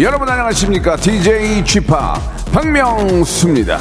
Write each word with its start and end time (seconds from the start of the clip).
여러분 0.00 0.26
안녕하십니까? 0.26 0.96
DJ 0.96 1.62
Chip 1.62 1.88
박명수입니다. 2.54 3.78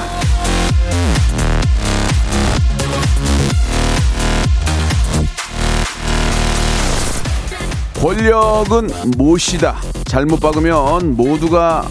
권력은 8.01 8.89
못이다. 9.15 9.77
잘못 10.03 10.41
박으면 10.41 11.15
모두가 11.15 11.87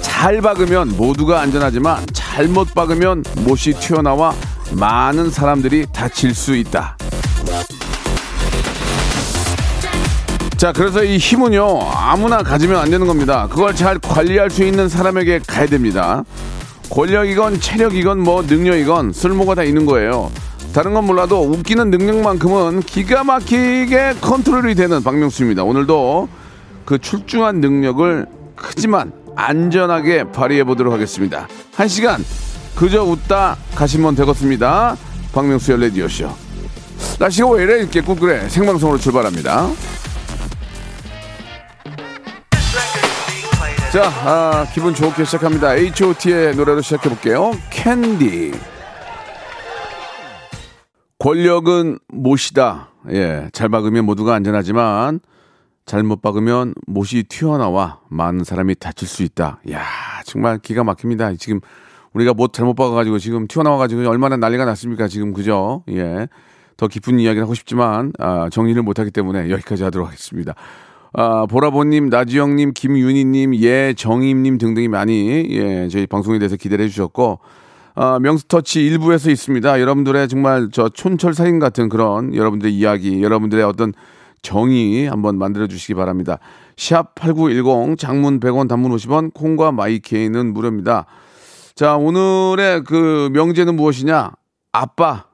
잘 0.00 0.40
박으면 0.40 0.96
모두가 0.96 1.42
안전하지만 1.42 2.06
잘못 2.14 2.72
박으면 2.74 3.22
못이 3.44 3.74
튀어나와 3.74 4.34
많은 4.70 5.30
사람들이 5.30 5.88
다칠 5.92 6.34
수 6.34 6.56
있다. 6.56 6.96
자, 10.62 10.72
그래서 10.72 11.02
이 11.02 11.16
힘은요, 11.16 11.80
아무나 11.92 12.44
가지면 12.44 12.76
안 12.76 12.88
되는 12.88 13.08
겁니다. 13.08 13.48
그걸 13.50 13.74
잘 13.74 13.98
관리할 13.98 14.48
수 14.48 14.62
있는 14.62 14.88
사람에게 14.88 15.40
가야 15.44 15.66
됩니다. 15.66 16.22
권력이건 16.88 17.58
체력이건 17.58 18.20
뭐 18.20 18.42
능력이건 18.42 19.12
쓸모가 19.12 19.56
다 19.56 19.64
있는 19.64 19.86
거예요. 19.86 20.30
다른 20.72 20.94
건 20.94 21.06
몰라도 21.06 21.42
웃기는 21.42 21.90
능력만큼은 21.90 22.82
기가 22.82 23.24
막히게 23.24 24.18
컨트롤이 24.20 24.76
되는 24.76 25.02
박명수입니다. 25.02 25.64
오늘도 25.64 26.28
그 26.84 26.96
출중한 27.00 27.60
능력을 27.60 28.24
크지만 28.54 29.12
안전하게 29.34 30.30
발휘해 30.30 30.62
보도록 30.62 30.94
하겠습니다. 30.94 31.48
한 31.74 31.88
시간 31.88 32.24
그저 32.76 33.02
웃다 33.02 33.56
가시면 33.74 34.14
되겠습니다. 34.14 34.96
박명수의 35.32 35.80
레디오쇼. 35.80 36.28
날씨가 37.18 37.48
왜 37.48 37.64
이래 37.64 37.78
이렇게 37.80 38.00
꿀꿀해 38.00 38.48
생방송으로 38.48 39.00
출발합니다. 39.00 39.68
자, 43.92 44.08
아, 44.24 44.66
기분 44.72 44.94
좋게 44.94 45.24
시작합니다. 45.24 45.74
H.O.T의 45.74 46.56
노래로 46.56 46.80
시작해 46.80 47.10
볼게요. 47.10 47.50
캔디. 47.68 48.52
권력은 51.18 51.98
못이다. 52.08 52.88
예, 53.10 53.50
잘 53.52 53.68
박으면 53.68 54.06
모두가 54.06 54.34
안전하지만 54.34 55.20
잘못 55.84 56.22
박으면 56.22 56.72
못이 56.86 57.24
튀어나와 57.24 58.00
많은 58.08 58.44
사람이 58.44 58.76
다칠 58.76 59.06
수 59.06 59.22
있다. 59.24 59.60
야, 59.70 59.82
정말 60.24 60.56
기가 60.56 60.84
막힙니다. 60.84 61.34
지금 61.34 61.60
우리가 62.14 62.32
못 62.32 62.54
잘못 62.54 62.72
박아가지고 62.72 63.18
지금 63.18 63.46
튀어나와가지고 63.46 64.08
얼마나 64.08 64.38
난리가 64.38 64.64
났습니까? 64.64 65.06
지금 65.06 65.34
그죠? 65.34 65.84
예, 65.90 66.28
더 66.78 66.88
깊은 66.88 67.20
이야기를 67.20 67.42
하고 67.42 67.52
싶지만 67.52 68.14
아, 68.18 68.48
정리를 68.50 68.80
못하기 68.82 69.10
때문에 69.10 69.50
여기까지 69.50 69.84
하도록 69.84 70.08
하겠습니다. 70.08 70.54
아, 71.14 71.46
보라보님, 71.46 72.08
나지영님, 72.08 72.72
김윤희님, 72.74 73.54
예정임님 73.56 74.58
등등이 74.58 74.88
많이 74.88 75.46
예, 75.50 75.88
저희 75.88 76.06
방송에 76.06 76.38
대해서 76.38 76.56
기대를 76.56 76.86
해주셨고 76.86 77.40
아, 77.94 78.18
명스터치 78.18 78.84
일부에서 78.86 79.30
있습니다. 79.30 79.80
여러분들의 79.80 80.28
정말 80.28 80.68
저 80.72 80.88
촌철 80.88 81.34
살인 81.34 81.58
같은 81.58 81.90
그런 81.90 82.34
여러분들의 82.34 82.74
이야기, 82.74 83.22
여러분들의 83.22 83.62
어떤 83.64 83.92
정의 84.40 85.06
한번 85.06 85.36
만들어 85.36 85.66
주시기 85.66 85.94
바랍니다. 85.94 86.38
샵 86.76 87.14
8910 87.14 87.98
장문 87.98 88.40
100원 88.40 88.68
단문 88.68 88.90
50원 88.92 89.34
콩과 89.34 89.72
마이케이는 89.72 90.54
무료입니다. 90.54 91.04
자, 91.74 91.96
오늘의 91.96 92.84
그 92.84 93.28
명제는 93.32 93.76
무엇이냐? 93.76 94.32
아빠. 94.72 95.26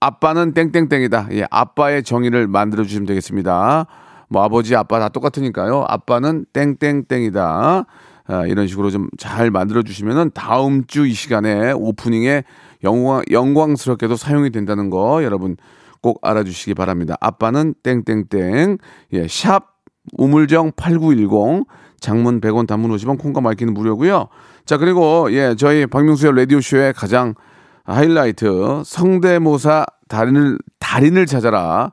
아빠는 0.00 0.54
땡땡땡이다. 0.54 1.28
예, 1.32 1.46
아빠의 1.50 2.04
정의를 2.04 2.46
만들어 2.46 2.84
주시면 2.84 3.06
되겠습니다. 3.06 3.86
뭐 4.34 4.42
아버지, 4.42 4.74
아빠 4.74 4.98
다 4.98 5.08
똑같으니까요. 5.08 5.84
아빠는 5.86 6.46
땡땡땡이다. 6.52 7.84
아, 8.26 8.46
이런 8.46 8.66
식으로 8.66 8.90
좀 8.90 9.08
잘 9.16 9.50
만들어 9.52 9.82
주시면은 9.82 10.32
다음 10.34 10.86
주 10.88 11.06
이 11.06 11.12
시간에 11.12 11.70
오프닝에 11.72 12.42
영광, 12.82 13.22
영광스럽게도 13.30 14.16
사용이 14.16 14.50
된다는 14.50 14.90
거 14.90 15.22
여러분 15.22 15.56
꼭 16.02 16.18
알아주시기 16.22 16.74
바랍니다. 16.74 17.14
아빠는 17.20 17.74
땡땡땡. 17.84 18.78
예, 19.12 19.28
샵 19.28 19.68
우물정 20.18 20.72
8910 20.76 21.66
장문 22.00 22.40
100원 22.40 22.66
단문 22.66 22.90
50원 22.90 23.18
콩과 23.18 23.40
마이 23.40 23.52
K는 23.52 23.72
무료고요. 23.72 24.26
자, 24.66 24.78
그리고 24.78 25.28
예, 25.30 25.54
저희 25.56 25.86
박명수의 25.86 26.34
라디오 26.34 26.60
쇼의 26.60 26.92
가장 26.94 27.34
하이라이트 27.84 28.82
성대모사 28.84 29.86
달인을 30.08 30.58
달인을 30.78 31.26
찾아라. 31.26 31.92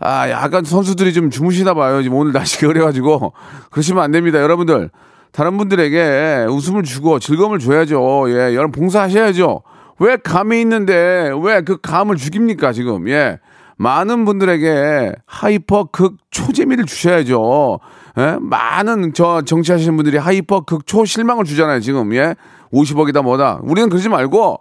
아, 0.00 0.30
약간 0.30 0.64
선수들이 0.64 1.12
좀 1.12 1.30
주무시나 1.30 1.74
봐요. 1.74 2.02
지금 2.02 2.16
오늘 2.18 2.32
날씨가 2.32 2.66
그래가지고 2.68 3.32
그러시면 3.70 4.02
안 4.02 4.10
됩니다, 4.12 4.40
여러분들. 4.40 4.90
다른 5.32 5.56
분들에게 5.58 6.46
웃음을 6.50 6.82
주고 6.82 7.18
즐거움을 7.18 7.58
줘야죠. 7.58 8.24
예, 8.30 8.54
여러분 8.54 8.72
봉사하셔야죠. 8.72 9.62
왜 10.00 10.16
감이 10.16 10.60
있는데 10.62 11.30
왜 11.42 11.60
그 11.62 11.78
감을 11.80 12.16
죽입니까 12.16 12.72
지금? 12.72 13.08
예, 13.08 13.38
많은 13.76 14.24
분들에게 14.24 15.12
hyper 15.26 15.84
극 15.92 16.16
초재미를 16.30 16.86
주셔야죠. 16.86 17.78
예, 18.18 18.36
많은 18.40 19.12
저 19.14 19.42
정치하시는 19.42 19.94
분들이 19.96 20.16
hyper 20.18 20.62
극 20.62 20.84
초 20.86 21.04
실망을 21.04 21.44
주잖아요 21.44 21.80
지금. 21.80 22.12
예, 22.14 22.34
50억이다 22.72 23.22
뭐다. 23.22 23.60
우리는 23.62 23.88
그러지 23.88 24.08
말고 24.08 24.58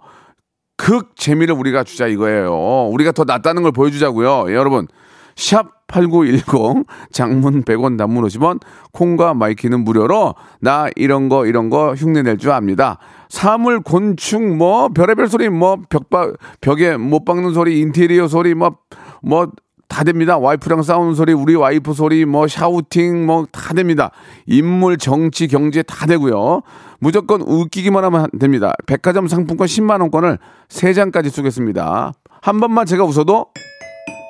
극 0.79 1.17
재미를 1.17 1.55
우리가 1.55 1.83
주자 1.83 2.07
이거예요. 2.07 2.87
우리가 2.93 3.11
더 3.11 3.25
낫다는 3.25 3.63
걸 3.63 3.73
보여주자고요. 3.73 4.45
예, 4.47 4.55
여러분. 4.55 4.87
샵 5.35 5.67
8910 5.87 6.85
장문 7.11 7.63
100원 7.63 7.97
단문 7.97 8.23
50원 8.23 8.61
콩과 8.93 9.33
마이 9.33 9.52
K는 9.52 9.83
무료로 9.83 10.35
나 10.61 10.87
이런 10.95 11.27
거 11.27 11.45
이런 11.45 11.69
거 11.69 11.93
흉내 11.95 12.21
낼 12.21 12.37
줄 12.37 12.51
압니다. 12.51 12.97
사물 13.27 13.81
곤충 13.81 14.57
뭐 14.57 14.87
별의별 14.89 15.27
소리 15.27 15.49
뭐 15.49 15.77
벽바 15.89 16.31
벽에 16.61 16.95
못 16.95 17.25
박는 17.25 17.53
소리 17.53 17.79
인테리어 17.79 18.27
소리 18.27 18.53
뭐뭐 18.53 19.51
다 19.89 20.03
됩니다. 20.05 20.37
와이프랑 20.37 20.83
싸우는 20.83 21.15
소리, 21.15 21.33
우리 21.33 21.55
와이프 21.55 21.93
소리, 21.93 22.23
뭐 22.23 22.47
샤우팅, 22.47 23.25
뭐 23.25 23.45
다 23.51 23.73
됩니다. 23.73 24.11
인물, 24.45 24.97
정치, 24.97 25.47
경제 25.47 25.83
다 25.83 26.05
되고요. 26.05 26.61
무조건 26.99 27.41
웃기기만 27.41 28.03
하면 28.05 28.27
됩니다. 28.39 28.71
백화점 28.85 29.27
상품권 29.27 29.67
10만 29.67 29.99
원권을 30.01 30.37
3장까지 30.69 31.29
쏘겠습니다. 31.31 32.13
한 32.41 32.59
번만 32.59 32.85
제가 32.85 33.03
웃어도 33.03 33.47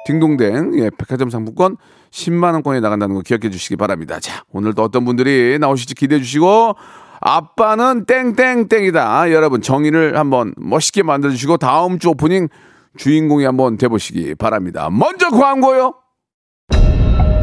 딩동댕 0.07 0.79
예, 0.79 0.89
백화점 0.97 1.29
상품권 1.29 1.77
10만 2.11 2.53
원권이 2.53 2.79
나간다는 2.81 3.13
거 3.15 3.21
기억해 3.21 3.49
주시기 3.51 3.75
바랍니다. 3.75 4.19
자, 4.19 4.43
오늘도 4.51 4.81
어떤 4.81 5.05
분들이 5.05 5.57
나오실지 5.59 5.93
기대해 5.93 6.21
주시고 6.21 6.75
아빠는 7.21 8.05
땡땡땡이다. 8.05 9.31
여러분 9.31 9.61
정의를 9.61 10.17
한번 10.17 10.53
멋있게 10.57 11.03
만들어 11.03 11.31
주시고 11.31 11.57
다음 11.57 11.99
주 11.99 12.09
오프닝 12.09 12.47
주인공이 12.97 13.45
한번 13.45 13.77
돼 13.77 13.87
보시기 13.87 14.35
바랍니다. 14.35 14.89
먼저 14.89 15.29
광고요. 15.29 15.93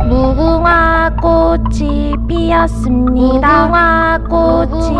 무궁화 0.09 1.17
꽃이 1.21 2.15
피었습니다. 2.29 3.67
무궁화 3.67 4.19
꽃이 4.29 4.91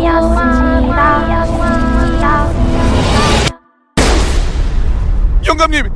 피었습니다. 0.00 1.42
영감님, 5.46 5.88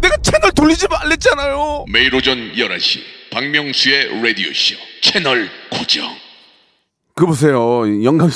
내가 0.00 0.16
채널 0.18 0.50
돌리지 0.52 0.86
말랬잖아요. 0.88 1.84
매일 1.92 2.14
오전 2.14 2.36
11시 2.52 3.00
박명수의 3.32 4.22
라디오쇼 4.22 4.76
채널 5.02 5.48
고정 5.70 6.04
그 7.14 7.26
보세요. 7.26 7.82
영감 8.04 8.30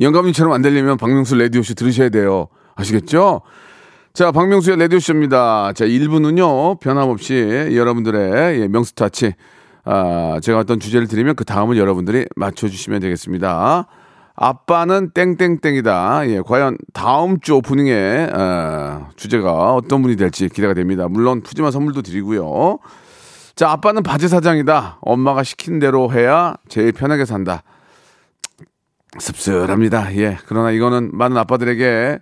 영감님처럼 0.00 0.52
안 0.52 0.62
되려면 0.62 0.96
박명수 0.96 1.36
라디오쇼 1.36 1.74
들으셔야 1.74 2.08
돼요. 2.08 2.48
아시겠죠? 2.74 3.42
자, 4.18 4.32
박명수의 4.32 4.80
라디오쇼입니다. 4.80 5.74
자, 5.74 5.84
1부는요, 5.84 6.80
변함없이 6.80 7.68
여러분들의 7.72 8.62
예, 8.62 8.66
명수타치, 8.66 9.34
아, 9.84 10.40
제가 10.42 10.58
어떤 10.58 10.80
주제를 10.80 11.06
드리면 11.06 11.36
그 11.36 11.44
다음을 11.44 11.76
여러분들이 11.76 12.26
맞춰주시면 12.34 12.98
되겠습니다. 12.98 13.86
아빠는 14.34 15.12
땡땡땡이다. 15.12 16.30
예, 16.30 16.42
과연 16.44 16.78
다음 16.92 17.38
주 17.38 17.54
오프닝의 17.54 18.32
어, 18.34 19.08
주제가 19.14 19.74
어떤 19.74 20.02
분이 20.02 20.16
될지 20.16 20.48
기대가 20.48 20.74
됩니다. 20.74 21.06
물론 21.08 21.40
푸짐한 21.42 21.70
선물도 21.70 22.02
드리고요. 22.02 22.80
자, 23.54 23.70
아빠는 23.70 24.02
바지 24.02 24.26
사장이다. 24.26 24.98
엄마가 25.00 25.44
시킨 25.44 25.78
대로 25.78 26.10
해야 26.10 26.56
제일 26.68 26.90
편하게 26.90 27.24
산다. 27.24 27.62
씁쓸합니다. 29.16 30.16
예. 30.16 30.38
그러나 30.48 30.72
이거는 30.72 31.10
많은 31.12 31.36
아빠들에게 31.36 32.18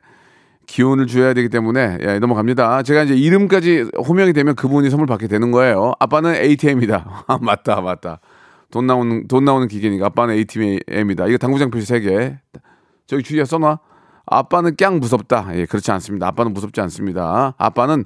기운을 0.67 1.07
줘야 1.07 1.33
되기 1.33 1.49
때문에 1.49 1.99
예, 2.03 2.19
넘어갑니다. 2.19 2.83
제가 2.83 3.05
이제 3.05 3.15
이름까지 3.15 3.91
호명이 4.07 4.33
되면 4.33 4.55
그분이 4.55 4.91
선물 4.91 5.07
받게 5.07 5.29
되는 5.29 5.51
거예요. 5.51 5.93
아빠는 5.99 6.35
ATM이다. 6.35 7.25
아, 7.27 7.39
맞다, 7.41 7.81
맞다. 7.81 8.21
돈 8.71 8.87
나오는 8.87 9.27
돈 9.29 9.45
나오는 9.45 9.69
기계니까 9.69 10.07
아빠는 10.07 10.35
ATM이다. 10.35 11.29
이거 11.29 11.39
당구장 11.39 11.71
표시 11.71 11.93
3개. 11.93 12.39
저기 13.07 13.23
주위에 13.23 13.45
써놔. 13.45 13.79
아빠는 14.27 14.75
깡 14.77 14.99
무섭다. 14.99 15.51
예, 15.55 15.67
그렇지 15.67 15.93
않습니다. 15.93 16.27
아빠는 16.27 16.53
무섭지 16.53 16.81
않습니다. 16.81 17.55
아빠는 17.59 18.05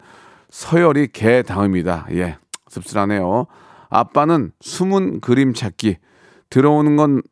서열이 0.51 1.09
개 1.13 1.43
다음이다. 1.43 2.09
예, 2.13 2.37
씁쓸하네요. 2.69 3.47
아빠는 3.89 4.53
숨은 4.61 5.21
그림 5.21 5.55
찾기. 5.55 5.97
들어오는 6.51 6.97
건 6.97 7.23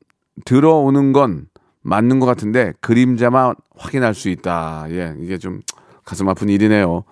들어오는 0.45 1.13
건 1.13 1.47
맞는 1.89 2.21
것 2.21 2.27
같은데 2.27 2.75
그림자만 2.81 3.55
확인할 3.77 4.15
수 4.15 4.29
있다. 4.29 4.87
예, 4.91 5.15
이게 5.21 5.39
좀 5.39 5.61
가슴 6.05 6.29
아픈 6.29 6.49
일이네요. 6.49 7.05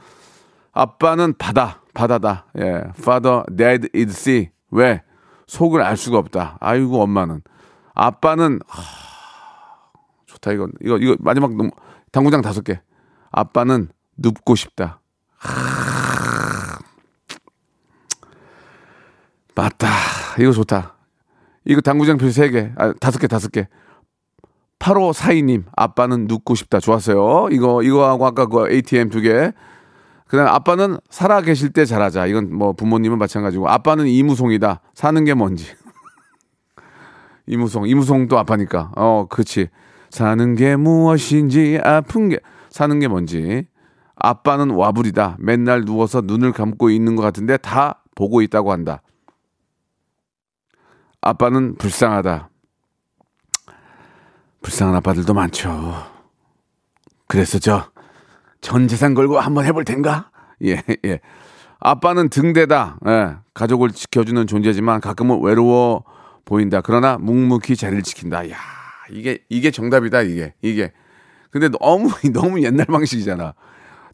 아빠는 0.73 1.35
바다, 1.39 1.81
바다다. 1.95 2.47
예, 2.59 2.83
father 2.99 3.43
dead 3.57 3.89
is 3.95 4.11
sea. 4.11 4.51
왜? 4.71 5.03
속을 5.47 5.81
알 5.83 5.97
수가 5.97 6.19
없다. 6.19 6.59
아이고 6.61 7.03
엄마는. 7.03 7.41
아빠는 7.95 8.61
하, 8.67 8.83
좋다 10.27 10.53
이거 10.53 10.69
이거 10.83 10.99
이거 10.99 11.17
마지막 11.21 11.57
너무 11.57 11.71
당구장 12.13 12.43
다섯 12.43 12.63
개. 12.63 12.81
아빠는 13.31 13.89
눕고 14.19 14.55
싶다. 14.55 15.01
하, 15.39 16.79
맞다. 19.55 19.89
이거 20.39 20.53
좋다. 20.53 20.97
이거 21.65 21.81
당구장 21.81 22.19
표시 22.19 22.33
세 22.33 22.51
개. 22.51 22.73
아, 22.77 22.93
다섯 23.01 23.19
개, 23.19 23.27
다섯 23.27 23.51
개. 23.51 23.69
8542님, 24.79 25.65
아빠는 25.75 26.27
눕고 26.27 26.55
싶다. 26.55 26.81
좋았어요. 26.81 27.49
이거, 27.51 27.83
이거하고 27.83 28.27
아까 28.27 28.47
그 28.47 28.71
ATM 28.71 29.11
두 29.11 29.21
개. 29.21 29.53
그 30.27 30.37
다음 30.37 30.49
아빠는 30.49 30.99
살아 31.09 31.41
계실 31.41 31.71
때 31.73 31.85
잘하자. 31.85 32.27
이건 32.27 32.55
뭐 32.55 32.73
부모님은 32.73 33.19
마찬가지고. 33.19 33.69
아빠는 33.69 34.07
이무송이다. 34.07 34.81
사는 34.95 35.25
게 35.25 35.35
뭔지. 35.35 35.67
이무송, 37.47 37.89
이무송도 37.89 38.39
아빠니까. 38.39 38.93
어, 38.97 39.27
그렇지. 39.31 39.69
사는 40.11 40.55
게 40.55 40.77
무엇인지, 40.77 41.81
아픈 41.83 42.29
게, 42.29 42.39
사는 42.71 42.99
게 42.99 43.09
뭔지. 43.09 43.67
아빠는 44.17 44.71
와불이다. 44.71 45.37
맨날 45.39 45.85
누워서 45.85 46.23
눈을 46.23 46.53
감고 46.53 46.91
있는 46.91 47.17
것 47.17 47.23
같은데 47.23 47.57
다 47.57 48.03
보고 48.15 48.41
있다고 48.41 48.73
한다. 48.73 49.03
아빠는 51.21 51.77
불쌍하다. 51.77 52.49
불쌍한 54.67 54.97
아빠들도 54.97 55.33
많죠. 55.33 55.95
그래서 57.29 57.59
저 57.59 57.97
전 58.67 58.89
재산 58.89 59.15
걸고 59.15 59.39
한번 59.39 59.65
해볼 59.65 59.85
텐가? 59.85 60.31
예, 60.65 60.83
예. 61.05 61.21
아빠는 61.79 62.31
등대다. 62.31 62.99
예, 63.07 63.37
가족을 63.55 63.93
지켜주는 63.93 64.45
존재지만 64.49 65.01
가끔은 65.01 65.41
외로워 65.41 66.03
보인다. 66.45 66.81
그러나 66.81 67.17
묵묵히 67.17 67.77
자리를 67.77 68.03
지킨다. 68.03 68.51
야, 68.51 68.57
이게 69.11 69.39
이게 69.49 69.71
정답이다. 69.71 70.23
이게 70.23 70.55
이게. 70.63 70.93
근데 71.53 71.69
너무 71.81 72.11
너무 72.35 72.61
옛날 72.65 72.87
방식이잖아. 72.87 73.55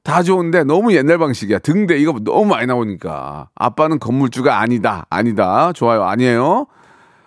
다 0.02 0.22
좋은데 0.22 0.64
너무 0.64 0.92
옛날 0.94 1.16
방식이야. 1.16 1.60
등대 1.60 1.96
이거 1.96 2.12
너무 2.22 2.44
많이 2.44 2.66
나오니까. 2.66 3.48
아빠는 3.54 4.00
건물주가 4.00 4.60
아니다. 4.60 5.06
아니다. 5.08 5.72
좋아요. 5.72 6.04
아니에요. 6.04 6.66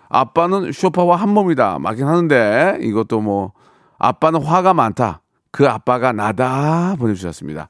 아빠는 0.08 0.72
쇼파와 0.72 1.16
한 1.16 1.30
몸이다. 1.30 1.78
맞긴 1.78 2.06
하는데 2.06 2.78
이것도 2.80 3.20
뭐 3.20 3.52
아빠는 3.98 4.42
화가 4.42 4.74
많다. 4.74 5.20
그 5.50 5.66
아빠가 5.68 6.12
나다 6.12 6.96
보내주셨습니다. 6.98 7.68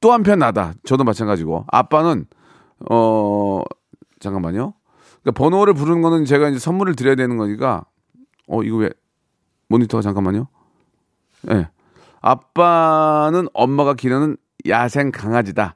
또 0.00 0.12
한편 0.12 0.40
나다. 0.40 0.74
저도 0.84 1.04
마찬가지고 1.04 1.64
아빠는 1.68 2.26
어 2.90 3.62
잠깐만요. 4.20 4.74
그러니까 5.22 5.38
번호를 5.38 5.74
부르는 5.74 6.02
거는 6.02 6.24
제가 6.24 6.48
이제 6.48 6.58
선물을 6.58 6.96
드려야 6.96 7.14
되는 7.14 7.36
거니까 7.36 7.84
어 8.48 8.62
이거 8.62 8.78
왜 8.78 8.90
모니터가 9.68 10.02
잠깐만요. 10.02 10.48
예. 11.50 11.54
네. 11.54 11.68
아빠는 12.20 13.48
엄마가 13.52 13.94
기르는 13.94 14.36
야생 14.68 15.10
강아지다. 15.10 15.74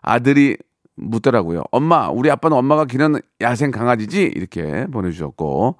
아들이 0.00 0.56
묻더라고요. 0.96 1.62
엄마, 1.70 2.08
우리 2.10 2.30
아빠는 2.30 2.56
엄마가 2.56 2.84
기르는 2.84 3.20
야생 3.40 3.70
강아지지? 3.70 4.22
이렇게 4.22 4.86
보내주셨고. 4.92 5.76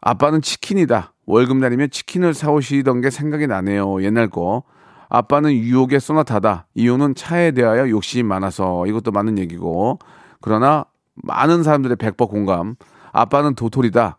아빠는 0.00 0.42
치킨이다. 0.42 1.12
월급 1.26 1.56
날이면 1.58 1.90
치킨을 1.90 2.34
사오시던 2.34 3.00
게 3.00 3.10
생각이 3.10 3.46
나네요. 3.46 4.02
옛날 4.02 4.28
거. 4.28 4.64
아빠는 5.08 5.52
유혹의 5.52 6.00
소나타다. 6.00 6.66
이유는 6.74 7.14
차에 7.14 7.52
대하여 7.52 7.88
욕심이 7.90 8.22
많아서 8.22 8.86
이것도 8.86 9.10
맞는 9.12 9.38
얘기고. 9.38 9.98
그러나 10.40 10.86
많은 11.14 11.62
사람들의 11.62 11.96
백퍼 11.96 12.26
공감. 12.26 12.74
아빠는 13.12 13.54
도토리다. 13.54 14.16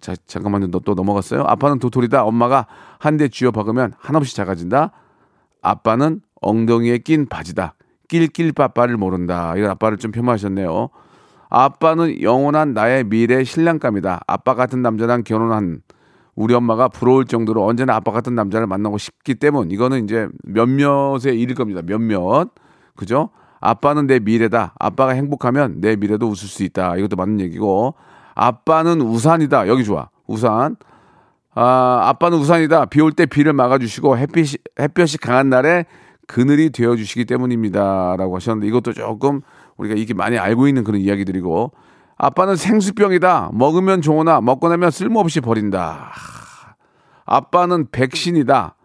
자, 0.00 0.14
잠깐만요. 0.26 0.68
너 0.70 0.78
또 0.80 0.94
넘어갔어요? 0.94 1.42
아빠는 1.46 1.78
도토리다. 1.78 2.24
엄마가 2.24 2.66
한 2.98 3.18
대 3.18 3.28
쥐어 3.28 3.50
박으면 3.50 3.92
한없이 3.98 4.34
작아진다. 4.34 4.92
아빠는 5.60 6.22
엉덩이에 6.40 6.98
낀 6.98 7.26
바지다. 7.26 7.74
낄낄빠빠를 8.08 8.96
모른다. 8.96 9.54
이건 9.56 9.70
아빠를 9.70 9.98
좀 9.98 10.12
폄하하셨네요. 10.12 10.88
아빠는 11.48 12.22
영원한 12.22 12.74
나의 12.74 13.04
미래 13.04 13.44
신랑감이다. 13.44 14.20
아빠 14.26 14.54
같은 14.54 14.82
남자랑 14.82 15.22
결혼한 15.24 15.80
우리 16.34 16.54
엄마가 16.54 16.88
부러울 16.88 17.24
정도로 17.24 17.64
언제나 17.64 17.94
아빠 17.94 18.12
같은 18.12 18.34
남자를 18.34 18.66
만나고 18.66 18.98
싶기 18.98 19.36
때문. 19.36 19.70
이거는 19.70 20.04
이제 20.04 20.28
몇몇의 20.44 21.38
일일 21.40 21.54
겁니다. 21.54 21.80
몇몇. 21.84 22.48
그죠? 22.94 23.30
아빠는 23.60 24.06
내 24.06 24.18
미래다. 24.18 24.74
아빠가 24.78 25.12
행복하면 25.12 25.80
내 25.80 25.96
미래도 25.96 26.26
웃을 26.28 26.48
수 26.48 26.62
있다. 26.62 26.96
이것도 26.96 27.16
맞는 27.16 27.40
얘기고. 27.40 27.94
아빠는 28.34 29.00
우산이다. 29.00 29.66
여기 29.68 29.82
좋아. 29.84 30.08
우산. 30.26 30.76
아, 31.54 32.02
아빠는 32.04 32.36
우산이다. 32.38 32.86
비 32.86 33.00
올 33.00 33.12
때 33.12 33.24
비를 33.24 33.54
막아주시고 33.54 34.18
햇빛이, 34.18 34.56
햇볕이 34.78 35.16
강한 35.16 35.48
날에 35.48 35.86
그늘이 36.26 36.70
되어 36.70 36.96
주시기 36.96 37.24
때문입니다 37.24 38.16
라고 38.16 38.36
하셨는데 38.36 38.66
이것도 38.68 38.92
조금 38.92 39.40
우리가 39.76 39.94
이게 39.94 40.14
많이 40.14 40.38
알고 40.38 40.68
있는 40.68 40.84
그런 40.84 41.00
이야기들이고 41.00 41.72
아빠는 42.18 42.56
생수병이다. 42.56 43.50
먹으면 43.52 44.00
좋으나 44.00 44.40
먹고 44.40 44.68
나면 44.68 44.90
쓸모없이 44.90 45.40
버린다. 45.40 46.12
아빠는 47.26 47.90
백신이다. 47.90 48.76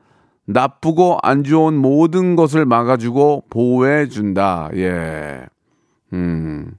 나쁘고 0.46 1.20
안 1.24 1.44
좋은 1.44 1.76
모든 1.76 2.36
것을 2.36 2.66
막아주고 2.66 3.46
보호해준다. 3.50 4.72
예. 4.76 5.46
음. 6.14 6.74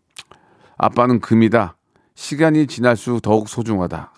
아빠는 0.77 1.21
금이다. 1.21 1.77
시간이 2.15 2.67
지날수록 2.67 3.23
더욱 3.23 3.49
소중하다. 3.49 4.13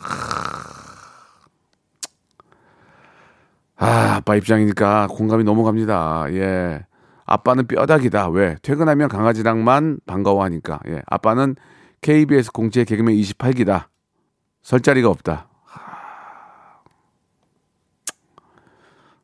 아, 3.76 4.14
아빠 4.16 4.36
입장이니까 4.36 5.08
공감이 5.08 5.44
넘어갑니다. 5.44 6.26
예. 6.30 6.86
아빠는 7.26 7.66
뼈다귀다. 7.66 8.28
왜? 8.28 8.56
퇴근하면 8.62 9.08
강아지랑만 9.08 9.98
반가워하니까. 10.06 10.80
예. 10.88 11.02
아빠는 11.06 11.56
KBS 12.00 12.52
공채 12.52 12.84
개그맨 12.84 13.14
28기다. 13.16 13.86
설 14.62 14.80
자리가 14.80 15.08
없다. 15.08 15.48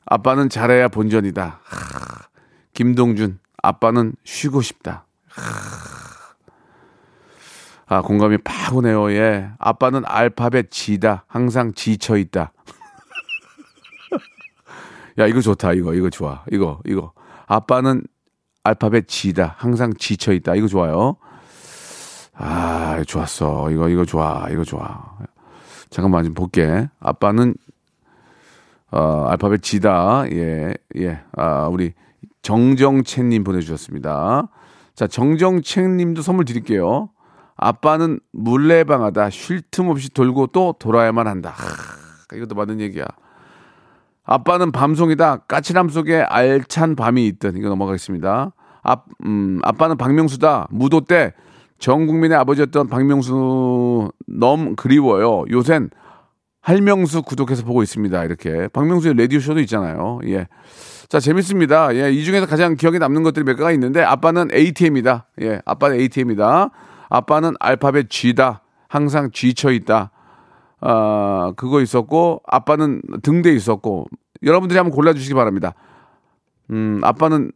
아빠는 0.06 0.48
잘해야 0.48 0.88
본전이다. 0.88 1.60
김동준, 2.74 3.38
아빠는 3.62 4.14
쉬고 4.24 4.60
싶다. 4.60 5.04
아, 7.86 8.02
공감이 8.02 8.38
팍 8.38 8.74
오네요. 8.74 9.12
예. 9.12 9.50
아빠는 9.58 10.02
알파벳 10.06 10.70
G다. 10.70 11.24
항상 11.28 11.72
지쳐 11.74 12.16
있다. 12.16 12.52
야, 15.20 15.26
이거 15.26 15.40
좋다. 15.40 15.74
이거, 15.74 15.92
이거 15.92 16.08
좋아. 16.08 16.44
이거, 16.50 16.80
이거. 16.86 17.12
아빠는 17.46 18.02
알파벳 18.64 19.06
G다. 19.06 19.54
항상 19.58 19.92
지쳐 19.94 20.32
있다. 20.32 20.54
이거 20.54 20.66
좋아요. 20.66 21.16
아, 22.34 23.02
좋았어. 23.06 23.70
이거, 23.70 23.90
이거 23.90 24.06
좋아. 24.06 24.48
이거 24.50 24.64
좋아. 24.64 25.18
잠깐만 25.90 26.24
좀 26.24 26.32
볼게. 26.32 26.88
아빠는, 27.00 27.54
어, 28.90 29.26
알파벳 29.28 29.62
G다. 29.62 30.24
예, 30.32 30.72
예. 30.96 31.20
아, 31.36 31.68
우리 31.68 31.92
정정채님 32.40 33.44
보내주셨습니다. 33.44 34.48
자, 34.94 35.06
정정채님도 35.06 36.22
선물 36.22 36.46
드릴게요. 36.46 37.10
아빠는 37.56 38.20
물레방아다. 38.32 39.28
쉴 39.28 39.60
틈 39.70 39.88
없이 39.88 40.08
돌고 40.14 40.46
또 40.46 40.74
돌아야만 40.78 41.26
한다. 41.26 41.50
하, 41.50 42.36
이것도 42.36 42.54
맞는 42.54 42.80
얘기야. 42.80 43.04
아빠는 44.24 44.72
밤송이다. 44.72 45.38
까칠함 45.48 45.88
속에 45.88 46.20
알찬 46.22 46.96
밤이 46.96 47.26
있던 47.26 47.56
이거 47.56 47.68
넘어가겠습니다. 47.68 48.52
아, 48.82 48.96
음, 49.24 49.60
아빠는 49.62 49.96
박명수다. 49.96 50.68
무도 50.70 51.00
때 51.02 51.32
전 51.80 52.06
국민의 52.06 52.36
아버지였던 52.36 52.88
박명수 52.88 54.12
너무 54.28 54.76
그리워요. 54.76 55.44
요샌 55.50 55.88
할명수 56.60 57.22
구독해서 57.22 57.64
보고 57.64 57.82
있습니다. 57.82 58.22
이렇게. 58.22 58.68
박명수의 58.68 59.14
라디오쇼도 59.16 59.60
있잖아요. 59.60 60.20
예. 60.26 60.46
자, 61.08 61.18
재밌습니다. 61.18 61.96
예, 61.96 62.12
이 62.12 62.22
중에서 62.22 62.46
가장 62.46 62.76
기억에 62.76 62.98
남는 62.98 63.22
것들이 63.22 63.46
몇 63.46 63.56
가지 63.56 63.74
있는데, 63.74 64.02
아빠는 64.02 64.50
ATM이다. 64.52 65.28
예, 65.40 65.62
아빠는 65.64 65.98
ATM이다. 65.98 66.70
아빠는 67.08 67.54
알파벳 67.58 68.10
G다. 68.10 68.62
항상 68.88 69.30
G쳐 69.32 69.72
있다. 69.72 70.10
아, 70.80 71.52
그거 71.56 71.80
있었고, 71.80 72.42
아빠는 72.46 73.02
등대 73.22 73.52
있었고, 73.52 74.06
여러분들이 74.42 74.78
한번 74.78 74.94
골라 74.94 75.12
주시기 75.12 75.34
바랍니다. 75.34 75.74
음, 76.70 77.00
아빠는 77.02 77.50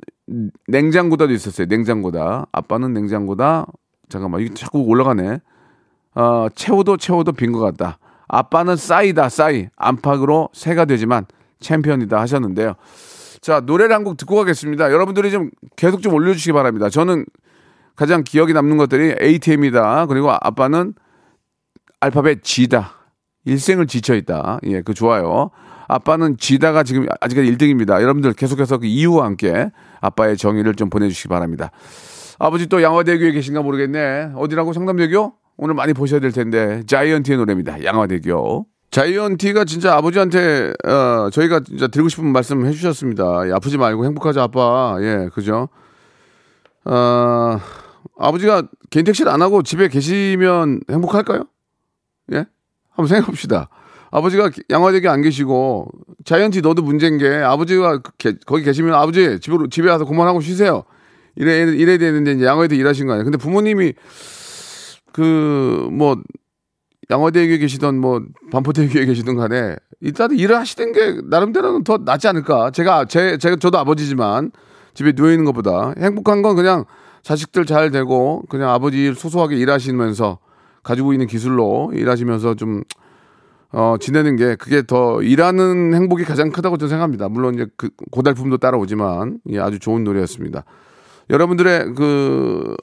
냉장고다도 0.69 1.33
있었어요. 1.33 1.67
냉장고다. 1.69 2.47
아빠는 2.53 2.93
냉장고다. 2.93 3.67
잠깐만, 4.09 4.41
이게 4.43 4.53
자꾸 4.55 4.81
올라가네. 4.83 5.39
어, 6.17 6.47
채워도 6.55 6.97
채워도 6.99 7.33
빈 7.33 7.53
것 7.53 7.61
같다. 7.61 7.99
아빠는 8.29 8.77
싸이다, 8.77 9.29
싸이. 9.29 9.69
안팎으로 9.77 10.49
새가 10.53 10.85
되지만 10.87 11.27
챔피언이다 11.61 12.21
하셨는데요. 12.21 12.75
자, 13.41 13.61
노래를 13.61 13.95
한 13.95 14.05
곡 14.05 14.17
듣고 14.17 14.37
가겠습니다. 14.37 14.91
여러분들이 14.93 15.31
좀 15.31 15.51
계속 15.77 16.03
좀 16.03 16.15
올려주시기 16.15 16.53
바랍니다. 16.53 16.89
저는 16.89 17.25
가장 17.97 18.23
기억에 18.25 18.53
남는 18.53 18.77
것들이 18.77 19.15
ATM이다. 19.21 20.07
그리고 20.07 20.31
아빠는 20.33 20.95
알파벳 22.01 22.43
G다. 22.43 22.93
일생을 23.45 23.87
지쳐있다. 23.87 24.61
예, 24.65 24.83
그 24.83 24.95
좋아요. 24.95 25.51
아빠는 25.89 26.37
G다가 26.39 26.83
지금 26.83 27.07
아직까지 27.21 27.51
1등입니다. 27.53 28.01
여러분들 28.01 28.33
계속해서 28.33 28.79
그 28.79 28.87
이유와 28.87 29.27
함께 29.27 29.71
아빠의 30.01 30.37
정의를 30.37 30.75
좀 30.75 30.91
보내주시기 30.91 31.29
바랍니다. 31.29 31.71
아버지 32.39 32.67
또 32.67 32.83
양화대교에 32.83 33.33
계신가 33.33 33.63
모르겠네. 33.63 34.33
어디라고 34.35 34.73
성남대교? 34.73 35.35
오늘 35.57 35.75
많이 35.75 35.93
보셔야 35.93 36.21
될 36.21 36.33
텐데. 36.33 36.83
자이언티의 36.87 37.39
노래입니다. 37.39 37.85
양화대교. 37.85 38.67
자이언티가 38.91 39.65
진짜 39.65 39.97
아버지한테 39.97 40.73
어, 40.85 41.29
저희가 41.31 41.61
진짜 41.61 41.89
드리고 41.89 42.09
싶은 42.09 42.27
말씀 42.33 42.65
해주셨습니다. 42.65 43.49
예, 43.49 43.53
아프지 43.53 43.77
말고 43.77 44.05
행복하자 44.05 44.43
아빠. 44.43 44.97
예, 45.01 45.29
그죠? 45.35 45.69
어, 46.85 47.59
아버지가 48.19 48.69
개인 48.91 49.05
택시를 49.05 49.31
안 49.33 49.43
하고 49.43 49.63
집에 49.63 49.89
계시면 49.89 50.81
행복할까요? 50.91 51.45
예? 52.33 52.47
한번 52.95 53.07
생각해 53.09 53.27
봅시다. 53.27 53.69
아버지가 54.11 54.51
양화대교에 54.71 55.11
안 55.11 55.23
계시고 55.23 55.89
자이언티 56.25 56.63
너도 56.63 56.83
문제인 56.83 57.19
게 57.19 57.29
아버지가 57.29 58.01
게, 58.19 58.35
거기 58.47 58.63
계시면 58.63 58.95
아버지 58.95 59.41
집으로 59.41 59.69
집에 59.69 59.91
와서 59.91 60.05
그만하고 60.05 60.41
쉬세요. 60.41 60.85
이래 61.37 61.63
이래야 61.63 61.99
되는데 61.99 62.33
이제 62.33 62.45
양화대 62.45 62.77
일하신 62.77 63.07
거 63.07 63.13
아니에요. 63.15 63.25
근데 63.25 63.39
부모님이 63.39 63.95
그 65.13 65.89
뭐 65.91 66.17
양화대교에 67.11 67.59
계시던 67.59 67.99
뭐 67.99 68.23
반포대교에 68.51 69.05
계시던 69.07 69.37
간에 69.37 69.77
일단 70.01 70.31
일을 70.33 70.57
하시던 70.57 70.93
게 70.93 71.21
나름대로는 71.25 71.85
더 71.85 71.99
낫지 71.99 72.29
않을까. 72.29 72.71
제가 72.71 73.07
제 73.07 73.37
제가 73.37 73.57
저도 73.57 73.79
아버지지만 73.79 74.51
집에 74.95 75.13
누워 75.13 75.31
있는 75.31 75.45
것보다 75.45 75.95
행복한 75.99 76.43
건 76.43 76.57
그냥 76.57 76.85
자식들 77.23 77.65
잘 77.65 77.91
되고 77.91 78.43
그냥 78.49 78.71
아버지 78.71 79.13
소소하게 79.15 79.57
일하시면서 79.57 80.39
가지고 80.85 81.13
있는 81.13 81.27
기술로 81.27 81.91
일하시면서 81.95 82.55
좀 82.55 82.83
어, 83.73 83.97
지내는 83.99 84.37
게 84.37 84.55
그게 84.55 84.83
더 84.87 85.21
일하는 85.21 85.95
행복이 85.95 86.25
가장 86.25 86.51
크다고 86.51 86.77
저는 86.77 86.91
생각합니다. 86.91 87.29
물론 87.29 87.55
이제 87.55 87.67
그 87.77 87.91
고달픔도 88.13 88.59
따라오지만 88.59 89.41
예, 89.51 89.59
아주 89.59 89.81
좋은 89.81 90.05
노래였습니다. 90.05 90.65
여러분들의 91.31 91.95
그 91.95 92.77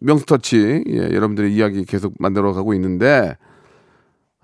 명스터치 0.00 0.84
예, 0.88 0.96
여러분들의 1.12 1.52
이야기 1.52 1.84
계속 1.84 2.14
만들어 2.20 2.52
가고 2.52 2.72
있는데 2.74 3.36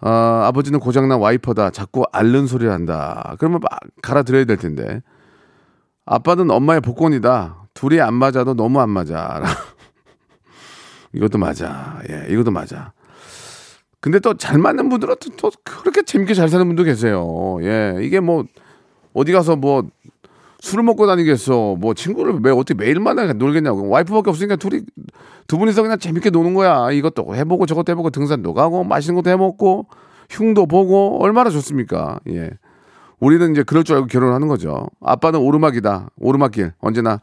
어, 0.01 0.09
아버지는 0.09 0.81
고장난 0.81 1.21
와이퍼다. 1.21 1.71
자꾸 1.71 2.03
앓는 2.11 2.49
소리를 2.49 2.73
한다. 2.73 3.37
그러면 3.39 3.61
막 3.61 3.71
갈아들여야 4.03 4.45
될 4.47 4.57
텐데. 4.57 5.01
아빠는 6.05 6.51
엄마의 6.51 6.81
복권이다. 6.81 7.69
둘이 7.75 8.01
안 8.01 8.15
맞아도 8.15 8.55
너무 8.55 8.81
안 8.81 8.91
맞아. 8.91 9.43
이것도 11.15 11.39
맞아. 11.39 12.01
예, 12.11 12.27
이것도 12.33 12.51
맞아. 12.51 12.93
근데 14.01 14.19
또 14.19 14.35
잘 14.35 14.59
맞는 14.59 14.89
분들은 14.89 15.15
또, 15.21 15.31
또 15.37 15.51
그렇게 15.65 16.03
재밌게 16.03 16.35
잘 16.35 16.49
사는 16.49 16.67
분도 16.67 16.83
계세요. 16.83 17.59
예, 17.63 17.99
이게 18.03 18.19
뭐 18.21 18.45
어디 19.15 19.33
가서 19.33 19.55
뭐 19.57 19.85
술을 20.61 20.85
먹고 20.85 21.07
다니겠어. 21.07 21.77
뭐 21.79 21.95
친구를 21.95 22.41
왜 22.43 22.51
어떻게 22.51 22.75
매일 22.75 22.99
만나 23.01 23.33
놀겠냐고. 23.33 23.89
와이프밖에 23.89 24.31
없으니까 24.31 24.57
둘이 24.57 24.83
두 25.47 25.59
분이서 25.59 25.83
그냥 25.83 25.99
재밌게 25.99 26.31
노는 26.31 26.55
거야. 26.55 26.91
이것도 26.91 27.35
해보고 27.35 27.67
저것도 27.67 27.93
해보고 27.93 28.11
등산도 28.11 28.55
가고 28.55 28.85
맛있는 28.85 29.17
것도 29.17 29.31
해먹고 29.31 29.87
흉도 30.31 30.67
보고 30.67 31.23
얼마나 31.23 31.51
좋습니까? 31.51 32.19
예. 32.31 32.51
우리는 33.21 33.53
이제 33.53 33.63
그럴 33.63 33.85
줄 33.85 33.97
알고 33.97 34.09
결혼하는 34.09 34.49
거죠. 34.49 34.87
아빠는 35.01 35.39
오르막이다. 35.41 36.09
오르막길. 36.19 36.73
언제나 36.81 37.21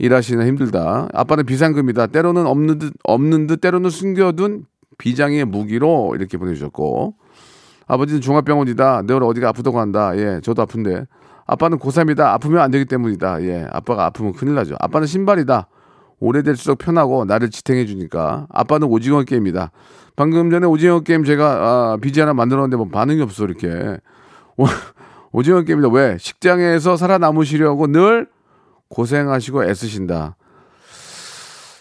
일하시는 0.00 0.46
힘들다. 0.46 1.08
아빠는 1.12 1.44
비상금이다. 1.44 2.06
때로는 2.08 2.46
없는 2.46 2.78
듯 2.78 2.92
없는 3.04 3.46
듯 3.46 3.60
때로는 3.60 3.90
숨겨둔 3.90 4.64
비장의 4.96 5.44
무기로 5.44 6.14
이렇게 6.16 6.38
보내주셨고 6.38 7.14
아버지는 7.86 8.22
중화병원이다. 8.22 9.02
내일 9.06 9.22
어디가 9.22 9.50
아프다고 9.50 9.78
한다. 9.78 10.16
예, 10.16 10.40
저도 10.42 10.62
아픈데 10.62 11.04
아빠는 11.46 11.78
고3이다. 11.78 12.20
아프면 12.20 12.62
안 12.62 12.70
되기 12.70 12.86
때문이다. 12.86 13.42
예, 13.42 13.66
아빠가 13.70 14.06
아프면 14.06 14.32
큰일 14.32 14.54
나죠. 14.54 14.74
아빠는 14.80 15.06
신발이다. 15.06 15.68
오래될수록 16.18 16.78
편하고 16.78 17.26
나를 17.26 17.50
지탱해 17.50 17.84
주니까 17.84 18.46
아빠는 18.50 18.88
오징어 18.88 19.22
게임이다. 19.22 19.70
방금 20.16 20.50
전에 20.50 20.66
오징어 20.66 21.00
게임 21.00 21.24
제가 21.24 21.44
아, 21.44 21.96
비지 22.00 22.20
하나 22.20 22.32
만들었는데 22.32 22.76
뭐 22.76 22.88
반응이 22.88 23.20
없어 23.20 23.44
이렇게 23.44 23.98
오, 24.56 24.64
오징어 25.32 25.60
게임이다. 25.62 25.88
왜 25.90 26.16
식장에서 26.18 26.96
살아남으시려고 26.96 27.86
늘 27.86 28.28
고생하시고 28.90 29.64
애쓰신다. 29.64 30.36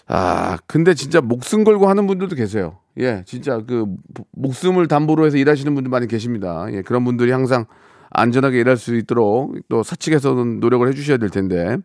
아, 0.08 0.58
근데 0.66 0.94
진짜 0.96 1.22
목숨 1.22 1.64
걸고 1.64 1.88
하는 1.88 2.08
분들도 2.08 2.36
계세요. 2.36 2.80
예, 3.00 3.24
진짜 3.28 3.62
그 3.68 3.86
목숨을 4.32 4.88
담보로 4.88 5.26
해서 5.26 5.38
일하시는 5.38 5.74
분들 5.76 5.90
많이 5.90 6.08
계십니다. 6.08 6.66
예, 6.72 6.82
그런 6.82 7.04
분들이 7.06 7.32
항상 7.32 7.66
안전하게 8.10 8.60
일할 8.62 8.78
수 8.78 8.96
있도록 8.96 9.56
또 9.70 9.84
사측에서는 9.84 10.60
노력을 10.60 10.88
해주셔야 10.88 11.18
될 11.18 11.30
텐데. 11.30 11.78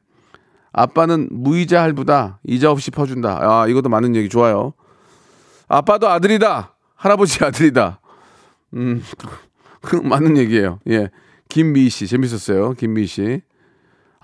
아빠는 0.73 1.28
무이자 1.31 1.83
할부다. 1.83 2.40
이자 2.45 2.71
없이 2.71 2.90
퍼준다. 2.90 3.38
아, 3.43 3.69
이것도 3.69 3.88
맞는 3.88 4.16
얘기 4.16 4.28
좋아요. 4.28 4.73
아빠도 5.69 6.09
아들이다. 6.09 6.75
할아버지 6.97 7.45
아들이다. 7.45 8.00
음, 8.75 9.02
그 9.83 9.97
맞는 9.97 10.38
얘기예요. 10.38 10.81
예. 10.88 11.11
김미 11.49 11.90
씨, 11.90 12.07
재밌었어요. 12.07 12.73
김미 12.73 13.07
씨. 13.07 13.43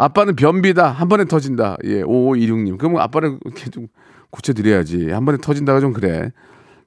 아빠는 0.01 0.35
변비다. 0.35 0.89
한 0.91 1.09
번에 1.11 1.27
터진다. 1.27 1.77
예, 1.85 2.03
5526님. 2.03 2.79
그러면 2.79 3.03
아빠를 3.03 3.39
이렇게 3.45 3.69
좀 3.69 3.89
고쳐드려야지. 4.31 5.11
한 5.11 5.27
번에 5.27 5.37
터진다가 5.37 5.81
좀 5.81 5.93
그래. 5.93 6.33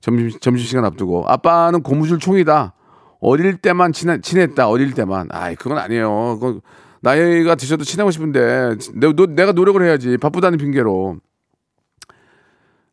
점심, 0.02 0.32
점심시간 0.40 0.84
앞두고. 0.84 1.26
아빠는 1.28 1.84
고무줄 1.84 2.18
총이다. 2.18 2.74
어릴 3.22 3.58
때만 3.58 3.94
친해, 3.94 4.20
친했다. 4.20 4.68
어릴 4.68 4.96
때만. 4.96 5.28
아이, 5.32 5.56
그건 5.56 5.78
아니에요. 5.78 6.40
그건 6.40 6.62
나이가 7.02 7.54
드셔도 7.54 7.84
친하고 7.84 8.10
싶은데, 8.10 8.78
내, 8.96 9.14
내가 9.30 9.52
노력을 9.52 9.82
해야지. 9.84 10.18
바쁘다는 10.18 10.58
핑계로. 10.58 11.18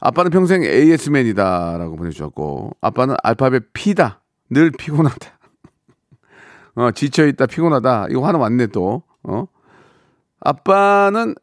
아빠는 0.00 0.30
평생 0.30 0.62
AS맨이다. 0.62 1.78
라고 1.78 1.96
보내주셨고. 1.96 2.76
아빠는 2.82 3.16
알파벳 3.22 3.72
P다. 3.72 4.20
늘 4.50 4.70
피곤하다. 4.70 5.38
어, 6.76 6.90
지쳐있다. 6.90 7.46
피곤하다. 7.46 8.08
이거 8.10 8.26
하나 8.26 8.38
왔네 8.38 8.66
또. 8.66 9.02
어? 9.22 9.46
아빠는 10.40 11.34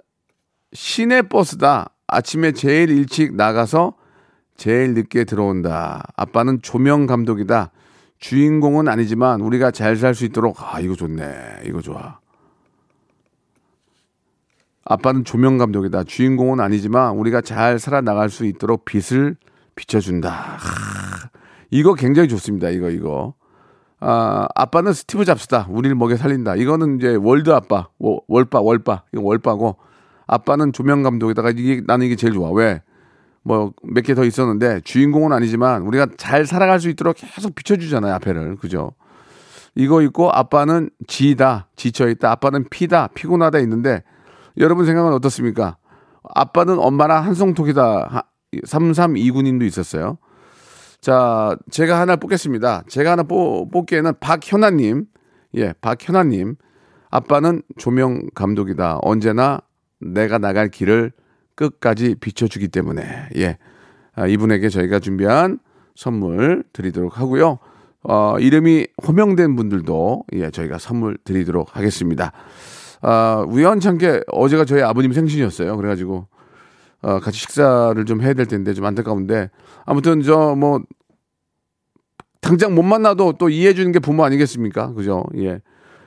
시내 0.74 1.22
버스다. 1.24 1.90
아침에 2.08 2.52
제일 2.52 2.90
일찍 2.90 3.36
나가서 3.36 3.94
제일 4.56 4.94
늦게 4.94 5.24
들어온다. 5.26 6.04
아빠는 6.16 6.62
조명 6.62 7.06
감독이다. 7.06 7.72
주인공은 8.20 8.88
아니지만 8.88 9.42
우리가 9.42 9.72
잘 9.72 9.96
살 9.98 10.16
수 10.16 10.26
있도록 10.26 10.58
아 10.60 10.80
이거 10.80 10.96
좋네. 10.96 11.62
이거 11.66 11.82
좋아. 11.82 12.20
아빠는 14.86 15.26
조명 15.26 15.58
감독이다. 15.58 16.06
주인공은 16.06 16.60
아니지만 16.60 17.16
우리가 17.18 17.42
잘 17.42 17.78
살아나갈 17.78 18.30
수 18.30 18.46
있도록 18.46 18.86
빛을 18.86 19.36
비춰준다. 19.76 20.32
하, 20.32 21.30
이거 21.70 21.94
굉장히 21.94 22.30
좋습니다. 22.30 22.70
이거 22.70 22.90
이거. 22.90 23.36
아, 24.00 24.48
아빠는 24.56 24.94
스티브 24.94 25.26
잡스다. 25.26 25.68
우리를 25.70 25.96
먹여 25.96 26.16
살린다. 26.18 26.56
이거는 26.56 26.98
이제 26.98 27.16
world 27.16 27.50
아빠, 27.52 27.88
월빠, 28.00 28.62
월빠. 28.62 29.04
이거 29.14 29.24
월빠고. 29.24 29.78
아빠는 30.28 30.74
조명 30.74 31.04
감독에다가 31.04 31.52
이게 31.52 31.82
나는 31.86 32.06
이게 32.06 32.16
제일 32.16 32.34
좋아. 32.34 32.52
왜? 32.52 32.82
뭐 33.44 33.72
몇 33.84 34.04
개 34.04 34.14
더 34.14 34.26
있었는데 34.26 34.82
주인공은 34.82 35.32
아니지만 35.32 35.84
우리가 35.84 36.08
잘 36.18 36.46
살아갈 36.46 36.82
수 36.82 36.90
있도록 36.90 37.16
계속 37.18 37.56
비춰주잖아요. 37.56 38.14
앞에를. 38.16 38.58
그죠? 38.58 38.92
이거 39.74 40.02
있고 40.02 40.30
아빠는 40.32 40.90
지다. 41.08 41.70
지쳐 41.78 42.10
있다. 42.10 42.32
아빠는 42.32 42.66
피다. 42.70 43.08
피곤하다 43.14 43.60
있는데 43.60 44.04
여러분 44.58 44.86
생각은 44.86 45.14
어떻습니까? 45.14 45.78
아빠는 46.36 46.78
엄마랑 46.78 47.24
한송톡이다. 47.24 48.26
3329님도 48.66 49.64
있었어요. 49.64 50.18
자, 51.08 51.56
제가 51.72 52.02
하나 52.02 52.18
뽑겠습니다. 52.18 52.84
제가 52.90 53.12
하나 53.12 53.24
뽑, 53.24 53.72
뽑기에는 53.72 54.12
박현아님, 54.20 55.06
예, 55.56 55.74
박현아님. 55.80 56.58
아빠는 57.10 57.62
조명 57.78 58.28
감독이다. 58.36 59.00
언제나 59.02 59.62
내가 60.02 60.38
나갈 60.38 60.68
길을 60.68 61.14
끝까지 61.56 62.16
비춰주기 62.16 62.68
때문에, 62.68 63.30
예. 63.38 63.58
아, 64.16 64.28
이분에게 64.28 64.68
저희가 64.68 65.00
준비한 65.00 65.60
선물 65.96 66.66
드리도록 66.74 67.22
하고요. 67.22 67.60
어, 68.04 68.38
이름이 68.38 68.88
호명된 69.08 69.56
분들도, 69.56 70.26
예, 70.34 70.50
저희가 70.52 70.78
선물 70.78 71.18
드리도록 71.24 71.78
하겠습니다. 71.78 72.34
아, 73.02 73.46
우연찮게 73.48 74.24
어제가 74.28 74.66
저희 74.66 74.82
아버님 74.82 75.14
생신이었어요. 75.14 75.78
그래가지고, 75.78 76.28
어, 77.02 77.20
같이 77.22 77.40
식사를 77.40 78.04
좀 78.04 78.22
해야 78.22 78.34
될 78.34 78.46
텐데 78.48 78.74
좀 78.74 78.84
안타까운데 78.84 79.52
아무튼 79.86 80.22
저 80.24 80.56
뭐 80.56 80.82
당장 82.42 82.76
못 82.76 82.84
만나도 82.84 83.34
또 83.40 83.50
이해해 83.50 83.74
주는 83.74 83.92
게 83.92 84.00
부모 84.00 84.24
아니겠습니까? 84.24 84.94
그죠? 84.94 85.24
예. 85.38 85.60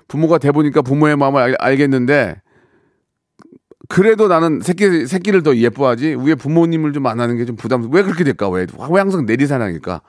부모가 0.08 0.38
돼 0.38 0.50
보니까 0.50 0.82
부모의 0.82 1.16
마음을 1.16 1.56
알, 1.58 1.76
겠는데 1.76 2.40
그래도 3.88 4.28
나는 4.28 4.60
새끼 4.60 5.06
새끼를 5.06 5.42
더 5.42 5.56
예뻐하지 5.56 6.16
위에 6.16 6.34
부모님을 6.34 6.92
좀 6.92 7.02
만나는 7.02 7.36
게 7.36 7.44
좀 7.44 7.56
부담. 7.56 7.88
왜 7.92 8.02
그렇게 8.02 8.24
될까? 8.24 8.48
왜? 8.48 8.66
왜 8.90 9.00
항상 9.00 9.26
내리사랑일까? 9.26 10.02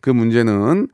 그 0.00 0.10
문제는 0.10 0.88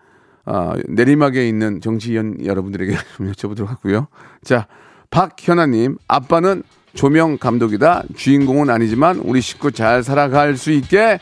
아, 0.44 0.74
내리막에 0.88 1.48
있는 1.48 1.80
정치인 1.80 2.44
여러분들에게 2.44 2.96
좀 3.16 3.32
여쭤보도록 3.32 3.66
하고요. 3.66 4.08
자, 4.44 4.66
박현아님, 5.10 5.98
아빠는 6.08 6.62
조명 6.94 7.36
감독이다. 7.36 8.04
주인공은 8.16 8.70
아니지만 8.70 9.18
우리 9.18 9.40
식구 9.40 9.72
잘 9.72 10.02
살아갈 10.02 10.56
수 10.56 10.70
있게 10.70 11.18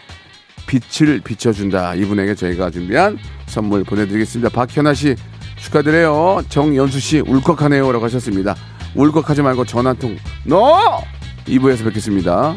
빛을 0.66 1.21
비춰준다. 1.21 1.94
이분에게 1.94 2.35
저희가 2.35 2.71
준비한 2.71 3.18
선물 3.47 3.85
보내드리겠습니다. 3.85 4.49
박현아 4.50 4.94
씨 4.94 5.14
축하드려요. 5.56 6.42
정연수 6.49 7.00
씨 7.00 7.21
울컥하네요라고 7.21 8.04
하셨습니다. 8.04 8.54
울컥하지 8.94 9.42
말고 9.42 9.64
전화 9.64 9.90
한 9.90 9.97
통. 9.97 10.16
너 10.44 11.02
2부에서 11.47 11.85
뵙겠습니다. 11.85 12.56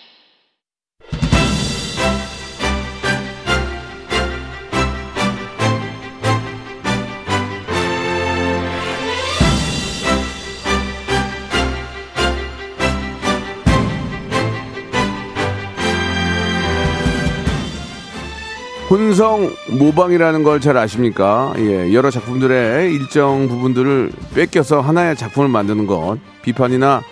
혼성 19.21 19.51
모방이라는 19.77 20.41
걸 20.41 20.59
잘 20.59 20.77
아십니까? 20.77 21.53
예, 21.57 21.93
여러 21.93 22.09
작품들의 22.09 22.91
일정 22.91 23.47
부분들을 23.47 24.11
뺏겨서 24.33 24.81
하나의 24.81 25.15
작품을 25.15 25.47
만드는 25.47 25.85
것. 25.85 26.17
비판이나 26.41 27.03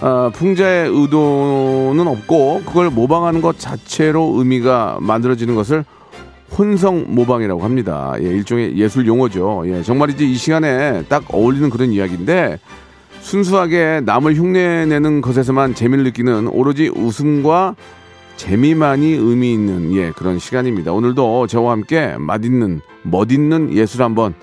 아, 0.00 0.30
풍자의 0.32 0.88
의도는 0.88 2.06
없고 2.06 2.62
그걸 2.64 2.88
모방하는 2.88 3.42
것 3.42 3.58
자체로 3.58 4.32
의미가 4.36 4.98
만들어지는 5.00 5.54
것을 5.54 5.84
혼성 6.56 7.04
모방이라고 7.08 7.62
합니다. 7.62 8.14
예, 8.20 8.24
일종의 8.24 8.78
예술 8.78 9.06
용어죠. 9.06 9.64
예, 9.66 9.82
정말이지 9.82 10.30
이 10.30 10.36
시간에 10.36 11.02
딱 11.10 11.24
어울리는 11.30 11.68
그런 11.68 11.92
이야기인데 11.92 12.58
순수하게 13.20 14.00
남을 14.06 14.34
흉내내는 14.34 15.20
것에서만 15.20 15.74
재미를 15.74 16.04
느끼는 16.04 16.48
오로지 16.48 16.88
웃음과 16.88 17.74
재미만이 18.36 19.12
의미 19.12 19.52
있는 19.52 19.94
예 19.94 20.10
그런 20.12 20.38
시간입니다. 20.38 20.92
오늘도 20.92 21.46
저와 21.46 21.72
함께 21.72 22.16
맛있는 22.18 22.80
멋있는 23.02 23.72
예술 23.72 24.02
한번 24.02 24.34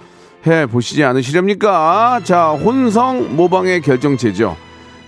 해 0.47 0.65
보시지 0.65 1.03
않으시렵니까? 1.03 2.21
자 2.23 2.51
혼성 2.51 3.35
모방의 3.35 3.81
결정체죠. 3.81 4.55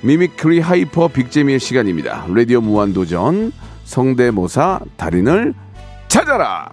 mimicry 0.02 0.60
hyper 0.60 1.08
빅재미의 1.08 1.60
시간입니다. 1.60 2.26
라디오 2.30 2.62
무한도전 2.62 3.54
성대모사 3.86 4.82
달인을 4.98 5.54
찾아라. 6.08 6.70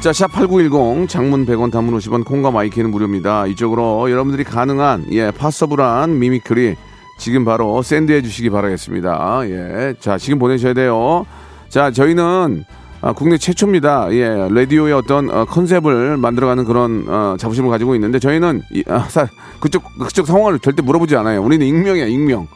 자, 0.00 0.14
샵 0.14 0.32
8910 0.32 1.10
장문 1.10 1.44
100원 1.44 1.70
단문 1.70 1.94
50원 1.98 2.24
콩과 2.24 2.50
마이 2.50 2.65
K는 2.65 2.90
무료입니다. 2.90 3.46
이쪽으로 3.46 4.10
여러분들이 4.10 4.44
가능한 4.44 5.08
예, 5.12 5.30
possible한 5.30 6.18
mimicry 6.18 6.76
지금 7.20 7.44
바로 7.44 7.82
샌드해 7.82 8.22
주시기 8.22 8.48
바라겠습니다. 8.48 9.42
예. 9.44 9.94
자, 10.00 10.16
지금 10.16 10.38
보내셔야 10.38 10.72
돼요. 10.72 11.26
자, 11.68 11.90
저희는 11.90 12.64
아, 13.02 13.12
국내 13.12 13.36
최초입니다. 13.36 14.08
예, 14.12 14.48
라디오의 14.50 14.94
어떤 14.94 15.28
어, 15.30 15.44
컨셉을 15.44 16.16
만들어가는 16.16 16.64
그런 16.64 17.04
어, 17.08 17.36
자부심을 17.38 17.68
가지고 17.68 17.94
있는데 17.94 18.18
저희는 18.18 18.62
이, 18.72 18.82
아, 18.88 19.00
사, 19.00 19.26
그쪽 19.60 19.84
그쪽 19.98 20.26
상황을 20.26 20.58
절대 20.60 20.80
물어보지 20.80 21.14
않아요. 21.16 21.42
우리는 21.42 21.66
익명이야, 21.66 22.06
익명. 22.06 22.48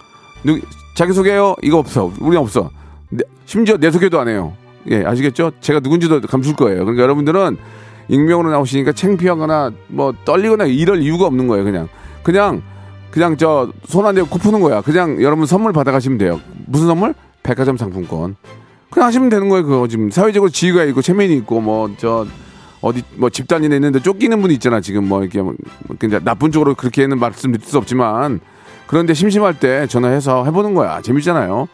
누, 0.44 0.58
자기 0.96 1.12
소개요? 1.12 1.56
이거 1.62 1.76
없어. 1.78 2.10
우리 2.20 2.36
없어. 2.38 2.70
내, 3.10 3.22
심지어 3.44 3.76
내 3.76 3.90
소개도 3.90 4.18
안 4.18 4.28
해요. 4.28 4.54
예, 4.90 5.04
아시겠죠? 5.04 5.52
제가 5.60 5.80
누군지도 5.80 6.22
감출 6.22 6.54
거예요. 6.54 6.86
그러니까 6.86 7.02
여러분들은 7.02 7.58
익명으로 8.08 8.50
나오시니까 8.50 8.92
창피하거나 8.92 9.72
뭐 9.88 10.14
떨리거나 10.24 10.64
이럴 10.64 11.02
이유가 11.02 11.26
없는 11.26 11.48
거예요. 11.48 11.64
그냥 11.64 11.88
그냥 12.22 12.62
그냥 13.14 13.36
저 13.36 13.70
손 13.86 14.04
안 14.06 14.16
대고 14.16 14.26
코 14.28 14.38
푸는 14.40 14.60
거야. 14.60 14.80
그냥 14.80 15.22
여러분 15.22 15.46
선물 15.46 15.72
받아가시면 15.72 16.18
돼요. 16.18 16.40
무슨 16.66 16.88
선물? 16.88 17.14
백화점 17.44 17.76
상품권. 17.76 18.34
그냥 18.90 19.06
하시면 19.06 19.28
되는 19.28 19.48
거예요. 19.48 19.64
그거 19.64 19.86
지금 19.86 20.10
사회적으로 20.10 20.50
지위가 20.50 20.82
있고 20.84 21.00
체면이 21.00 21.32
있고 21.36 21.60
뭐 21.60 21.88
저 21.96 22.26
어디 22.80 23.02
뭐 23.14 23.30
집단이 23.30 23.66
있는데 23.66 24.00
쫓기는 24.00 24.42
분이 24.42 24.54
있잖아. 24.54 24.80
지금 24.80 25.08
뭐 25.08 25.22
이렇게 25.22 25.40
뭐 25.40 25.54
그냥 25.96 26.22
나쁜 26.24 26.50
쪽으로 26.50 26.74
그렇게는 26.74 27.20
말씀드릴 27.20 27.64
수 27.64 27.78
없지만 27.78 28.40
그런데 28.88 29.14
심심할 29.14 29.60
때 29.60 29.86
전화해서 29.86 30.44
해보는 30.46 30.74
거야. 30.74 31.00
재밌잖아요. 31.00 31.68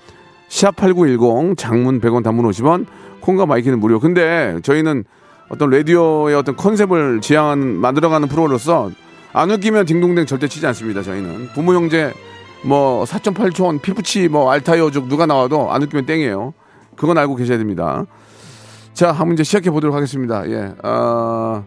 샵8910 0.51 1.57
장문 1.57 2.01
100원 2.03 2.23
단문 2.23 2.49
50원 2.51 2.85
콩과 3.21 3.47
마이 3.47 3.60
K는 3.60 3.81
무료. 3.81 3.99
근데 3.99 4.59
저희는 4.63 5.05
어떤 5.49 5.71
라디오의 5.71 6.37
어떤 6.37 6.55
컨셉을 6.55 7.21
지향한 7.23 7.59
만들어가는 7.77 8.29
프로로서 8.29 8.91
안 9.33 9.51
웃기면 9.51 9.87
딩동댕 9.87 10.27
절대 10.27 10.49
치지 10.49 10.67
않습니다. 10.69 11.03
저희는 11.03 11.49
부모 11.55 11.75
형제 11.75 12.13
뭐 12.63 13.05
4.8촌 13.05 13.81
피부치 13.81 14.29
뭐 14.29 14.51
알타이어족 14.51 15.09
누가 15.09 15.27
나와도 15.27 15.71
안 15.73 15.83
웃기면 15.83 16.07
땡이에요. 16.07 16.53
그건 16.97 17.17
알고 17.19 17.37
계셔야 17.37 17.57
됩니다. 17.59 18.05
자, 18.93 19.13
한번 19.13 19.35
이제 19.35 19.45
시작해 19.45 19.71
보도록 19.71 19.95
하겠습니다. 19.97 20.49
예, 20.51 20.73
어, 20.83 21.65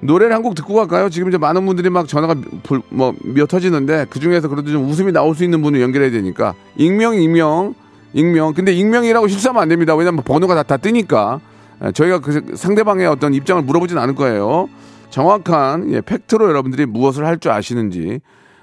노래를 0.00 0.34
한 0.34 0.42
곡 0.42 0.54
듣고 0.54 0.74
갈까요? 0.74 1.10
지금 1.10 1.28
이제 1.28 1.36
많은 1.38 1.66
분들이 1.66 1.90
막 1.90 2.08
전화가 2.08 2.34
불, 2.62 2.80
뭐 2.88 3.14
미어 3.22 3.46
터지는데 3.46 4.06
그 4.08 4.18
중에서 4.18 4.48
그래도 4.48 4.70
좀 4.70 4.88
웃음이 4.88 5.12
나올 5.12 5.34
수 5.34 5.44
있는 5.44 5.60
분을 5.62 5.80
연결해야 5.82 6.10
되니까 6.10 6.54
익명, 6.76 7.14
익명, 7.16 7.74
익명. 8.14 8.54
근데 8.54 8.72
익명이라고 8.72 9.28
실수하면 9.28 9.62
안 9.62 9.68
됩니다. 9.68 9.94
왜냐면 9.94 10.24
번호가 10.24 10.54
다, 10.54 10.62
다 10.62 10.76
뜨니까 10.78 11.40
예, 11.84 11.92
저희가 11.92 12.20
그 12.20 12.54
상대방의 12.56 13.06
어떤 13.06 13.34
입장을 13.34 13.62
물어보진 13.62 13.98
않을 13.98 14.14
거예요. 14.14 14.68
정확한 15.10 15.92
예, 15.92 16.00
팩트로 16.00 16.48
여러분들이 16.48 16.86
무엇을 16.86 17.26
할 17.26 17.38
줄 17.38 17.52
아시는지 17.52 18.20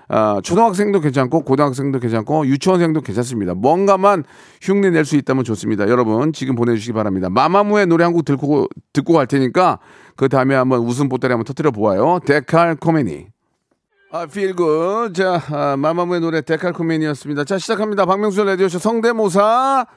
아, 0.07 0.39
초등학생도 0.43 0.99
괜찮고 0.99 1.41
고등학생도 1.41 1.99
괜찮고 1.99 2.45
유치원생도 2.45 3.01
괜찮습니다. 3.01 3.55
뭔가만 3.55 4.23
흉내 4.61 4.91
낼 4.91 5.03
수 5.05 5.15
있다면 5.15 5.43
좋습니다. 5.43 5.87
여러분 5.89 6.31
지금 6.33 6.55
보내주시기 6.55 6.93
바랍니다. 6.93 7.29
마마무의 7.29 7.87
노래 7.87 8.03
한 8.03 8.13
곡 8.13 8.23
듣고 8.25 8.67
듣고 8.93 9.13
갈 9.13 9.25
테니까 9.27 9.79
그 10.15 10.29
다음에 10.29 10.53
한번 10.55 10.81
웃음 10.81 11.09
보따리 11.09 11.31
한번 11.31 11.45
터뜨려 11.45 11.71
보아요. 11.71 12.19
데칼 12.25 12.75
코메니. 12.75 13.27
아, 14.11 14.27
good. 14.27 15.13
자, 15.13 15.41
아, 15.51 15.75
마마무의 15.75 16.21
노래 16.21 16.41
데칼 16.41 16.71
코메니였습니다. 16.73 17.43
자, 17.43 17.57
시작합니다. 17.57 18.05
박명수 18.05 18.43
라디오쇼 18.43 18.77
성대모사 18.79 19.87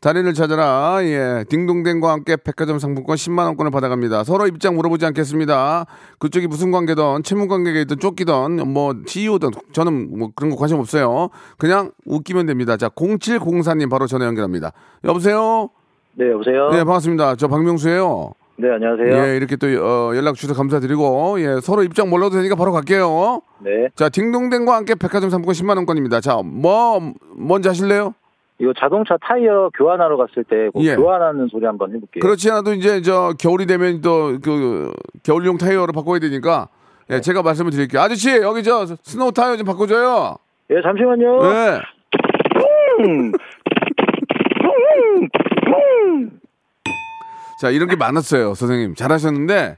달인을 0.00 0.32
찾아라. 0.32 1.00
예. 1.02 1.44
딩동댕과 1.48 2.10
함께 2.10 2.36
백화점 2.36 2.78
상품권 2.78 3.16
10만원권을 3.16 3.70
받아갑니다. 3.70 4.24
서로 4.24 4.46
입장 4.46 4.74
물어보지 4.76 5.04
않겠습니다. 5.06 5.84
그쪽이 6.18 6.46
무슨 6.46 6.70
관계든, 6.70 7.22
채무 7.22 7.48
관계든, 7.48 7.98
쫓기든, 7.98 8.66
뭐, 8.66 8.94
CEO든, 9.06 9.50
저는 9.72 10.18
뭐 10.18 10.30
그런 10.34 10.50
거 10.50 10.56
관심 10.56 10.78
없어요. 10.78 11.28
그냥 11.58 11.92
웃기면 12.06 12.46
됩니다. 12.46 12.78
자, 12.78 12.88
0704님 12.88 13.90
바로 13.90 14.06
전화 14.06 14.24
연결합니다. 14.24 14.72
여보세요? 15.04 15.68
네, 16.14 16.30
여보세요? 16.30 16.70
네, 16.70 16.78
반갑습니다. 16.78 17.36
저 17.36 17.48
박명수예요 17.48 18.32
네, 18.56 18.70
안녕하세요. 18.70 19.26
예, 19.26 19.36
이렇게 19.36 19.56
또 19.56 19.66
어, 19.66 20.16
연락 20.16 20.34
주셔서 20.34 20.54
감사드리고, 20.54 21.40
예, 21.40 21.60
서로 21.62 21.82
입장 21.82 22.08
몰라도 22.08 22.36
되니까 22.36 22.56
바로 22.56 22.72
갈게요. 22.72 23.42
네. 23.62 23.88
자, 23.94 24.08
딩동댕과 24.08 24.74
함께 24.74 24.94
백화점 24.94 25.28
상품권 25.28 25.54
10만원권입니다. 25.54 26.22
자, 26.22 26.40
뭐, 26.42 27.12
먼저 27.36 27.68
하실래요? 27.68 28.14
이거 28.60 28.72
자동차 28.78 29.16
타이어 29.22 29.70
교환하러 29.74 30.16
갔을 30.18 30.44
때그 30.44 30.72
예. 30.84 30.94
교환하는 30.94 31.48
소리 31.48 31.64
한번 31.66 31.90
해볼게요. 31.94 32.20
그렇지 32.20 32.50
않아도 32.50 32.74
이제 32.74 33.00
저 33.02 33.32
겨울이 33.38 33.66
되면 33.66 34.00
또 34.02 34.38
그 34.42 34.92
겨울용 35.22 35.56
타이어를 35.58 35.92
바꿔야 35.94 36.18
되니까 36.18 36.68
예, 37.10 37.20
제가 37.20 37.42
말씀을 37.42 37.70
드릴게요. 37.70 38.00
아저씨 38.02 38.28
여기 38.30 38.62
저 38.62 38.84
스노우 39.02 39.32
타이어 39.32 39.56
좀 39.56 39.66
바꿔줘요. 39.66 40.36
예, 40.70 40.82
잠시만요. 40.82 41.42
네. 41.42 41.80
음. 43.06 43.32
자 47.60 47.70
이런 47.70 47.88
게 47.88 47.96
많았어요, 47.96 48.54
선생님. 48.54 48.94
잘하셨는데 48.94 49.76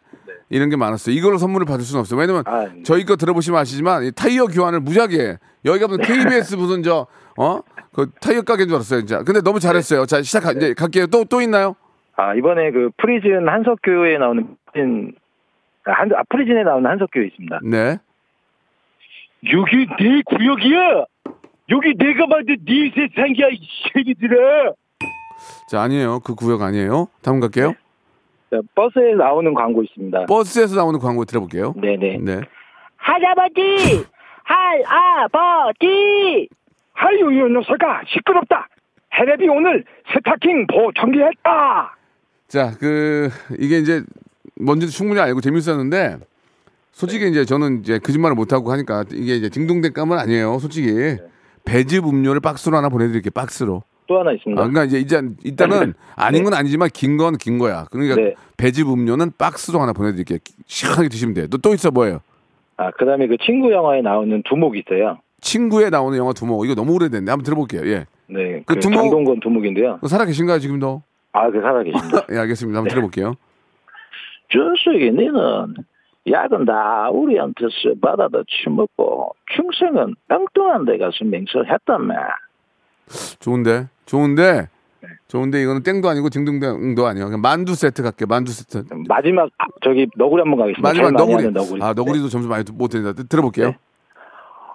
이런 0.53 0.69
게 0.69 0.77
많았어요. 0.77 1.17
이걸로 1.17 1.39
선물을 1.39 1.67
받을 1.67 1.83
수는 1.83 2.01
없어요. 2.01 2.21
왜냐면 2.21 2.43
아, 2.47 2.69
저희 2.85 3.05
거 3.05 3.17
들어보시면 3.17 3.59
아시지만 3.59 4.05
이 4.05 4.13
타이어 4.13 4.45
교환을 4.47 4.81
무지하게 4.81 5.39
여기가 5.65 5.89
무슨 5.89 6.03
KBS 6.03 6.57
무슨 6.61 6.83
저 6.83 7.07
어? 7.39 7.61
그 7.95 8.11
타이어 8.21 8.43
가게인 8.43 8.69
줄 8.69 8.75
알았어요, 8.77 9.01
진짜. 9.01 9.23
근데 9.23 9.41
너무 9.41 9.59
잘했어요. 9.61 10.05
자 10.05 10.21
시작 10.21 10.55
이제 10.57 10.75
갈게요. 10.75 11.07
또또 11.07 11.41
있나요? 11.41 11.75
아, 12.17 12.35
이번에 12.35 12.71
그 12.71 12.91
프리즌 12.99 13.49
한석규에 13.49 14.19
나오는 14.19 14.47
프리즌, 14.73 15.15
아, 15.87 15.93
한, 15.93 16.11
아, 16.15 16.23
프리즌에 16.29 16.63
나오는 16.65 16.89
한석규 16.89 17.23
있습니다. 17.23 17.61
네. 17.65 17.97
여기 19.51 19.87
내 19.99 20.23
구역이야. 20.27 21.05
여기 21.71 21.95
내가 21.97 22.27
만든 22.27 22.57
네 22.67 22.93
세상이야 22.95 23.49
이 23.53 23.69
새끼들아. 23.95 24.73
자 25.69 25.81
아니에요. 25.81 26.21
그 26.21 26.35
구역 26.35 26.61
아니에요. 26.61 27.09
다음 27.23 27.41
갈게요. 27.41 27.73
자, 27.73 27.82
버스에 28.75 29.15
나오는 29.15 29.53
광고 29.55 29.83
있습니다. 29.83 30.27
버스에서 30.27 30.77
나오는 30.77 30.99
광고 31.01 31.25
들어볼게요. 31.25 31.75
네네. 31.81 32.19
네. 32.19 32.41
할아버지! 32.97 34.05
할아버지! 34.45 36.49
아유 36.95 37.33
이 37.33 37.53
녀석아 37.53 38.03
시끄럽다. 38.09 38.69
해랩이 39.15 39.51
오늘 39.51 39.85
스타킹 40.13 40.67
보청기했다. 40.69 41.97
자, 42.49 42.73
그 42.79 43.29
이게 43.59 43.79
이제 43.79 44.03
뭔지도 44.61 44.93
충분히 44.93 45.21
알고 45.21 45.41
재밌었는데 45.41 46.19
솔직히 46.93 47.29
이제 47.29 47.45
저는 47.45 47.81
이제 47.81 47.99
거짓말을 47.99 48.35
못 48.37 48.53
하고 48.53 48.71
하니까 48.73 49.05
이게 49.13 49.35
이제 49.37 49.49
딩동댕감은 49.49 50.19
아니에요. 50.19 50.59
솔직히 50.59 51.17
배즙 51.65 52.07
음료를 52.07 52.41
박스로 52.41 52.77
하나 52.77 52.89
보내드릴게요. 52.89 53.31
박스로. 53.35 53.83
또 54.07 54.19
하나 54.21 54.31
아, 54.31 54.33
있습니다. 54.33 54.61
그러니까 54.61 54.85
이제 54.85 54.99
일단 54.99 55.37
일단은 55.45 55.95
아닌 56.17 56.45
건 56.45 56.55
아니지만 56.55 56.89
긴 56.93 57.17
건 57.17 57.37
긴 57.39 57.59
거야. 57.59 57.87
그러니까 57.91 58.17
네. 58.17 58.35
배즙 58.57 58.89
음료는 58.91 59.33
박스로 59.39 59.81
하나 59.81 59.93
보내드릴게요. 59.93 60.39
시원하게 60.67 61.09
드시면 61.09 61.35
돼요. 61.35 61.47
또, 61.49 61.59
또 61.59 61.73
있어 61.75 61.91
뭐예요? 61.91 62.21
아, 62.77 62.91
그 62.93 63.05
다음에 63.07 63.27
그 63.27 63.37
친구 63.45 63.71
영화에 63.73 64.01
나오는 64.03 64.43
두목 64.49 64.77
있어요. 64.77 65.19
친구에 65.41 65.91
나오는 65.91 66.17
영화 66.19 66.33
두목 66.33 66.65
이거 66.65 66.75
너무 66.75 66.95
오래됐네. 66.95 67.31
한번 67.31 67.45
들어볼게요. 67.45 67.83
예. 67.87 68.07
네. 68.29 68.63
그 68.67 68.75
그 68.75 68.81
두목- 68.81 68.97
장동건 69.03 69.41
두목인데요. 69.41 69.97
그거 69.97 70.09
살아 70.09 70.25
계신가요 70.25 70.59
지금도? 70.59 71.03
아, 71.33 71.51
그 71.51 71.61
살아계십니다. 71.61 72.27
예, 72.33 72.39
알겠습니다. 72.39 72.79
한번 72.79 72.91
들어볼게요. 72.91 73.35
준수에게 74.49 75.11
너는 75.11 75.75
약은 76.31 76.65
다 76.67 77.09
우리한테서 77.11 77.95
받아다 78.01 78.43
처먹고 78.65 79.35
충성은 79.57 80.15
엉뚱한 80.29 80.85
데 80.85 80.99
가서 80.99 81.25
맹설했다며. 81.25 82.15
좋은데, 83.41 83.89
좋은데, 84.07 84.69
네. 85.01 85.09
좋은데 85.29 85.63
이거는 85.63 85.83
땡도 85.83 86.09
아니고 86.09 86.29
딩동댕도 86.29 87.07
아니에요. 87.07 87.27
그냥 87.27 87.41
만두 87.41 87.75
세트 87.75 88.03
갈게. 88.03 88.25
만두 88.27 88.53
세트. 88.53 88.85
마지막 89.09 89.49
아, 89.59 89.65
저기 89.83 90.07
너구리 90.17 90.43
한번 90.43 90.59
가겠습니다. 90.61 90.89
마지막 90.89 91.11
너구리. 91.13 91.51
너구리. 91.51 91.83
아 91.83 91.93
너구리도 91.93 92.29
점수 92.29 92.49
많이 92.49 92.65
못 92.73 92.89
드린다. 92.89 93.13
들어볼게요. 93.15 93.69
네. 93.69 93.77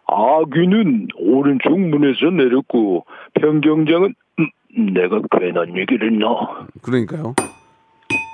아귀는 0.08 1.08
오른쪽 1.18 1.80
문에서 1.80 2.26
내렸고 2.32 3.06
변경장은 3.40 4.16
음, 4.40 4.94
내가 4.94 5.22
괜한 5.32 5.78
얘기를 5.78 6.18
넣어. 6.20 6.66
그러니까요. 6.82 7.36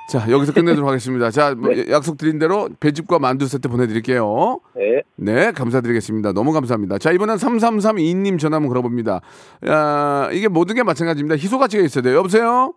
자 0.10 0.30
여기서 0.30 0.54
끝내도록 0.54 0.88
하겠습니다. 0.90 1.32
자 1.32 1.56
뭐, 1.56 1.70
네. 1.70 1.86
약속 1.90 2.18
드린 2.18 2.38
대로 2.40 2.70
배즙과 2.80 3.20
만두 3.20 3.46
세트 3.48 3.68
보내드릴게요. 3.70 4.60
네. 4.76 5.02
네 5.16 5.52
감사드리겠습니다. 5.52 6.34
너무 6.34 6.52
감사합니다. 6.52 6.98
자 6.98 7.12
이번엔 7.12 7.38
3332님 7.38 8.38
전화 8.40 8.58
한번 8.58 8.70
걸어봅니다. 8.70 9.22
야, 9.68 10.30
이게 10.32 10.48
모든 10.48 10.76
게 10.76 10.84
마찬가지입니다. 10.84 11.36
희소 11.36 11.58
가치가 11.58 11.84
있어야 11.84 12.02
돼요. 12.04 12.18
여보세요. 12.18 12.74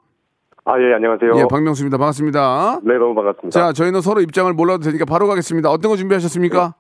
아, 0.68 0.72
예, 0.80 0.94
안녕하세요. 0.94 1.32
예 1.36 1.44
박명수입니다. 1.48 1.96
반갑습니다. 1.96 2.80
네, 2.82 2.94
너무 2.94 3.14
반갑습니다. 3.14 3.50
자 3.50 3.72
저희는 3.72 4.00
서로 4.00 4.20
입장을 4.20 4.52
몰라도 4.52 4.82
되니까 4.84 5.04
바로 5.04 5.26
가겠습니다. 5.28 5.70
어떤 5.70 5.90
거 5.90 5.96
준비하셨습니까? 5.96 6.74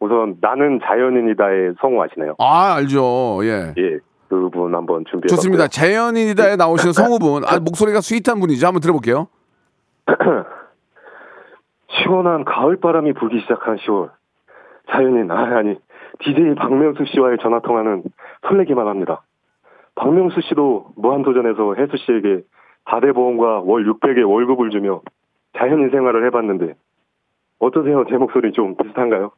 우선 0.00 0.36
나는 0.40 0.80
자연인이다의 0.84 1.74
성우 1.80 2.02
아시나요? 2.02 2.34
아 2.38 2.74
알죠. 2.74 3.40
예. 3.44 3.72
예, 3.78 3.98
그분 4.28 4.74
한번 4.74 5.04
준비해 5.10 5.28
좋습니다. 5.28 5.66
자연인이다에 5.68 6.56
나오시는 6.56 6.92
성우분, 6.92 7.44
아, 7.48 7.58
목소리가 7.58 8.00
스윗한 8.00 8.38
분이죠. 8.40 8.66
한번 8.66 8.80
들어볼게요. 8.80 9.28
시원한 12.02 12.44
가을 12.44 12.76
바람이 12.76 13.12
불기 13.14 13.40
시작한 13.40 13.76
10월. 13.76 14.10
자연인, 14.90 15.30
아, 15.30 15.56
아니, 15.58 15.76
DJ 16.20 16.54
박명수 16.56 17.04
씨와의 17.06 17.38
전화 17.42 17.60
통화는 17.60 18.02
설레기만 18.48 18.86
합니다. 18.86 19.22
박명수 19.94 20.40
씨도 20.48 20.88
무한도전에서 20.96 21.74
혜수 21.76 21.96
씨에게 22.04 22.42
다대보험과 22.84 23.60
월 23.60 23.84
600의 23.86 24.28
월급을 24.28 24.70
주며 24.70 25.00
자연인 25.56 25.90
생활을 25.90 26.26
해봤는데 26.26 26.74
어떠세요? 27.60 28.04
제 28.10 28.16
목소리 28.16 28.52
좀 28.52 28.76
비슷한가요? 28.76 29.30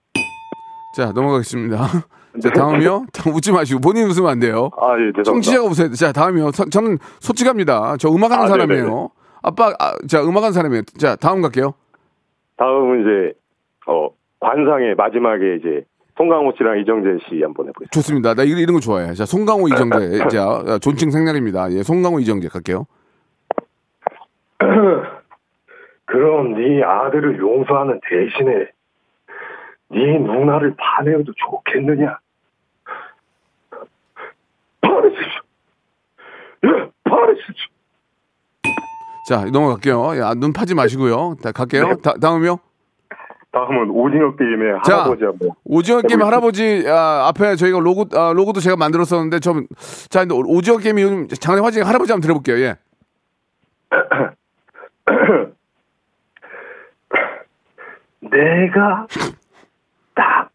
자, 0.96 1.12
넘어가겠습니다. 1.12 1.76
자, 2.42 2.50
다음이요. 2.50 3.07
다 3.12 3.31
웃지 3.31 3.52
마시고 3.52 3.81
본인 3.81 4.07
웃으면 4.07 4.31
안 4.31 4.40
돼요. 4.40 4.70
아, 4.79 4.92
예, 4.98 5.12
죄송합니다. 5.12 5.22
청취자가 5.24 5.64
웃어야 5.64 5.88
돼. 5.88 5.94
자, 5.94 6.12
다음이요. 6.12 6.50
서- 6.52 6.64
저는 6.64 6.98
솔직합니다. 7.20 7.96
저 7.98 8.09
음악하는 8.11 8.44
아, 8.44 8.48
사람이에요. 8.48 8.85
네네네. 8.85 9.09
아빠, 9.46 9.68
아, 9.78 9.94
자, 10.09 10.20
음악하는 10.22 10.52
사람이에요. 10.52 10.82
자, 10.98 11.14
다음 11.14 11.40
갈게요. 11.40 11.74
다음은 12.56 13.02
이제 13.02 13.32
어 13.87 14.09
관상의 14.40 14.96
마지막에 14.96 15.54
이제 15.56 15.85
송강호 16.16 16.54
씨랑 16.59 16.80
이정재 16.80 17.24
씨 17.28 17.40
한번 17.42 17.68
해보겠습니다. 17.68 17.90
좋습니다. 17.92 18.35
나 18.35 18.42
이런, 18.42 18.59
이런 18.59 18.74
거 18.74 18.80
좋아해. 18.80 19.14
자, 19.14 19.24
송강호, 19.24 19.68
이정재. 19.68 20.26
자, 20.35 20.42
아, 20.66 20.78
존칭 20.82 21.12
생략입니다. 21.12 21.70
예, 21.70 21.85
송강호, 21.85 22.18
이정재 22.18 22.48
갈게요. 22.48 22.87
그럼 26.06 26.54
네 26.54 26.82
아들을 26.82 27.38
용서하는 27.38 28.00
대신에 28.09 28.70
네 29.90 30.18
누나를 30.18 30.74
반해도 30.76 31.32
좋겠느냐? 31.37 32.18
반해주십시오. 34.82 35.42
예, 36.64 36.90
반해주십시오. 37.04 37.75
자, 39.26 39.44
넘어갈게요. 39.44 40.18
야, 40.18 40.34
눈 40.34 40.52
파지 40.52 40.74
마시고요. 40.74 41.36
자, 41.42 41.50
갈게요. 41.52 41.88
네. 41.88 41.94
다, 42.02 42.14
다음이요. 42.20 42.58
다음은 43.50 43.90
오징어 43.90 44.36
게임의 44.36 44.80
자, 44.84 44.98
할아버지 44.98 45.24
한번. 45.24 45.50
오징어 45.64 46.00
게임. 46.02 46.22
할아버지 46.22 46.84
아, 46.86 47.26
앞에 47.28 47.56
저희가 47.56 47.78
로고 47.80 48.04
아, 48.14 48.32
로고도 48.34 48.60
제가 48.60 48.76
만들었었는데 48.76 49.40
좀 49.40 49.66
자, 50.10 50.20
근데 50.20 50.34
오징어 50.34 50.76
게임이 50.76 51.02
요즘 51.02 51.26
장래 51.28 51.60
화제 51.60 51.80
할아버지 51.80 52.12
한번 52.12 52.20
들어볼게요. 52.22 52.58
예. 52.58 52.76
내가 58.20 59.06
딱 60.14 60.50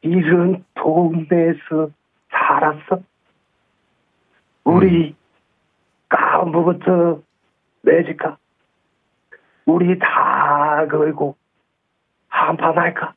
이런 0.00 0.64
동네에서 0.74 1.90
살았어. 2.30 3.02
우리 4.64 5.14
까부부터 6.08 7.20
매직가 7.82 8.36
우리 9.66 9.98
다 9.98 10.86
걸고 10.90 11.36
한판 12.28 12.76
할까? 12.78 13.14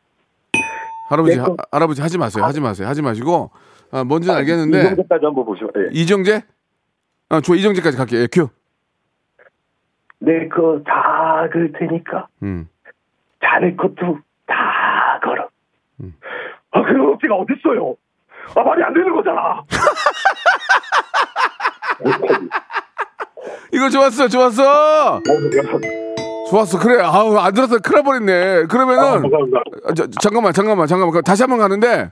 할아버지. 1.09 1.37
하, 1.39 1.47
할아버지 1.71 2.01
하지 2.01 2.17
마세요. 2.17 2.43
하지 2.43 2.59
마세요. 2.59 2.87
하지 2.87 3.01
마시고 3.01 3.51
아, 3.91 4.03
뭔지 4.03 4.27
는 4.27 4.35
알겠는데 4.37 4.79
이정도까지 4.79 5.25
한번 5.25 5.45
보시죠. 5.45 5.69
예. 5.77 5.89
이정재? 5.91 6.43
아, 7.29 7.41
저 7.41 7.55
이정재까지 7.55 7.97
갈게요. 7.97 8.21
예, 8.21 8.27
큐. 8.31 8.49
내 10.19 10.47
거 10.49 10.81
다 10.83 11.47
걸 11.51 11.71
테니까 11.73 12.27
음. 12.41 12.67
자네 13.43 13.75
것도 13.75 14.19
다 14.47 15.19
걸어. 15.23 15.47
아 16.71 16.81
그런 16.81 17.13
억지가 17.13 17.35
어딨어요? 17.35 17.95
아 18.55 18.63
말이 18.63 18.83
안 18.83 18.93
되는 18.93 19.13
거잖아. 19.13 19.63
이거 23.75 23.89
좋았어, 23.89 24.27
좋았어. 24.27 25.21
좋았어, 26.49 26.79
그래. 26.79 27.01
아우, 27.03 27.35
안 27.37 27.53
들었어. 27.53 27.79
큰일 27.79 27.95
날 27.95 28.03
뻔했네. 28.03 28.65
그러면은, 28.67 29.21
감사합니다. 29.23 29.59
아, 29.87 29.93
저, 29.93 30.07
잠깐만, 30.21 30.53
잠깐만, 30.53 30.87
잠깐만. 30.87 31.21
다시 31.23 31.43
한 31.43 31.49
번 31.49 31.59
가는데, 31.59 32.11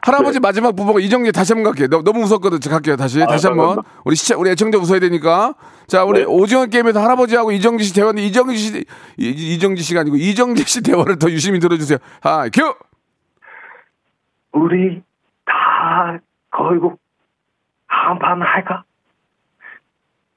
할아버지 0.00 0.38
마지막 0.40 0.76
부부가 0.76 1.00
이정재 1.00 1.32
다시 1.32 1.52
한 1.52 1.62
번 1.62 1.72
갈게요. 1.72 2.02
너, 2.02 2.10
웃었거든. 2.12 2.60
저 2.60 2.70
갈게요. 2.70 2.96
다시. 2.96 3.20
다시 3.20 3.46
한 3.46 3.56
번. 3.56 3.78
우리 4.04 4.16
시청, 4.16 4.40
우리 4.40 4.50
애청자 4.50 4.78
웃어야 4.78 5.00
되니까. 5.00 5.54
자, 5.86 6.04
우리 6.04 6.24
오징어 6.24 6.66
게임에서 6.66 7.00
할아버지하고 7.00 7.52
이정재 7.52 7.84
씨 7.84 7.94
대화인데, 7.94 8.22
이정재 8.22 8.56
씨, 8.56 8.84
이, 9.16 9.28
이정재 9.54 9.82
씨가 9.82 10.00
아니고, 10.00 10.16
이정재 10.16 10.64
씨 10.64 10.82
대화를 10.82 11.18
더 11.18 11.30
유심히 11.30 11.58
들어주세요. 11.60 11.98
하, 12.20 12.48
큐! 12.48 12.74
우리 14.52 15.02
다 15.46 16.18
걸고 16.50 16.98
한판 17.86 18.42
할까? 18.42 18.84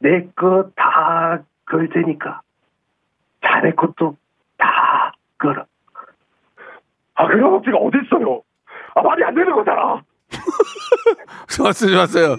내 0.01 0.27
거 0.35 0.69
다 0.75 1.39
걸 1.69 1.87
테니까 1.89 2.41
자네 3.45 3.71
것도 3.73 4.15
다 4.57 5.13
걸어. 5.39 5.65
아 7.15 7.27
그런 7.27 7.53
억지가 7.53 7.77
어딨어요? 7.77 8.41
아 8.95 9.01
말이 9.01 9.23
안 9.23 9.33
되는 9.35 9.53
거잖아. 9.55 10.01
좋았어요, 11.49 11.91
좋았어요. 11.91 12.35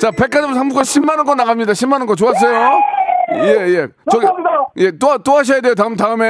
자, 0.00 0.10
백화점 0.10 0.54
상품권 0.54 0.82
10만 0.84 1.16
원권 1.18 1.36
나갑니다. 1.36 1.72
10만 1.72 1.98
원권. 1.98 2.16
좋았어요. 2.16 2.70
예, 3.34 3.48
예. 3.48 3.88
저기, 4.10 4.24
감사합니다. 4.26 4.50
예, 4.76 4.90
또, 4.92 5.18
또 5.18 5.32
하셔야 5.36 5.60
돼요. 5.60 5.74
다음, 5.74 5.96
다음에. 5.96 6.26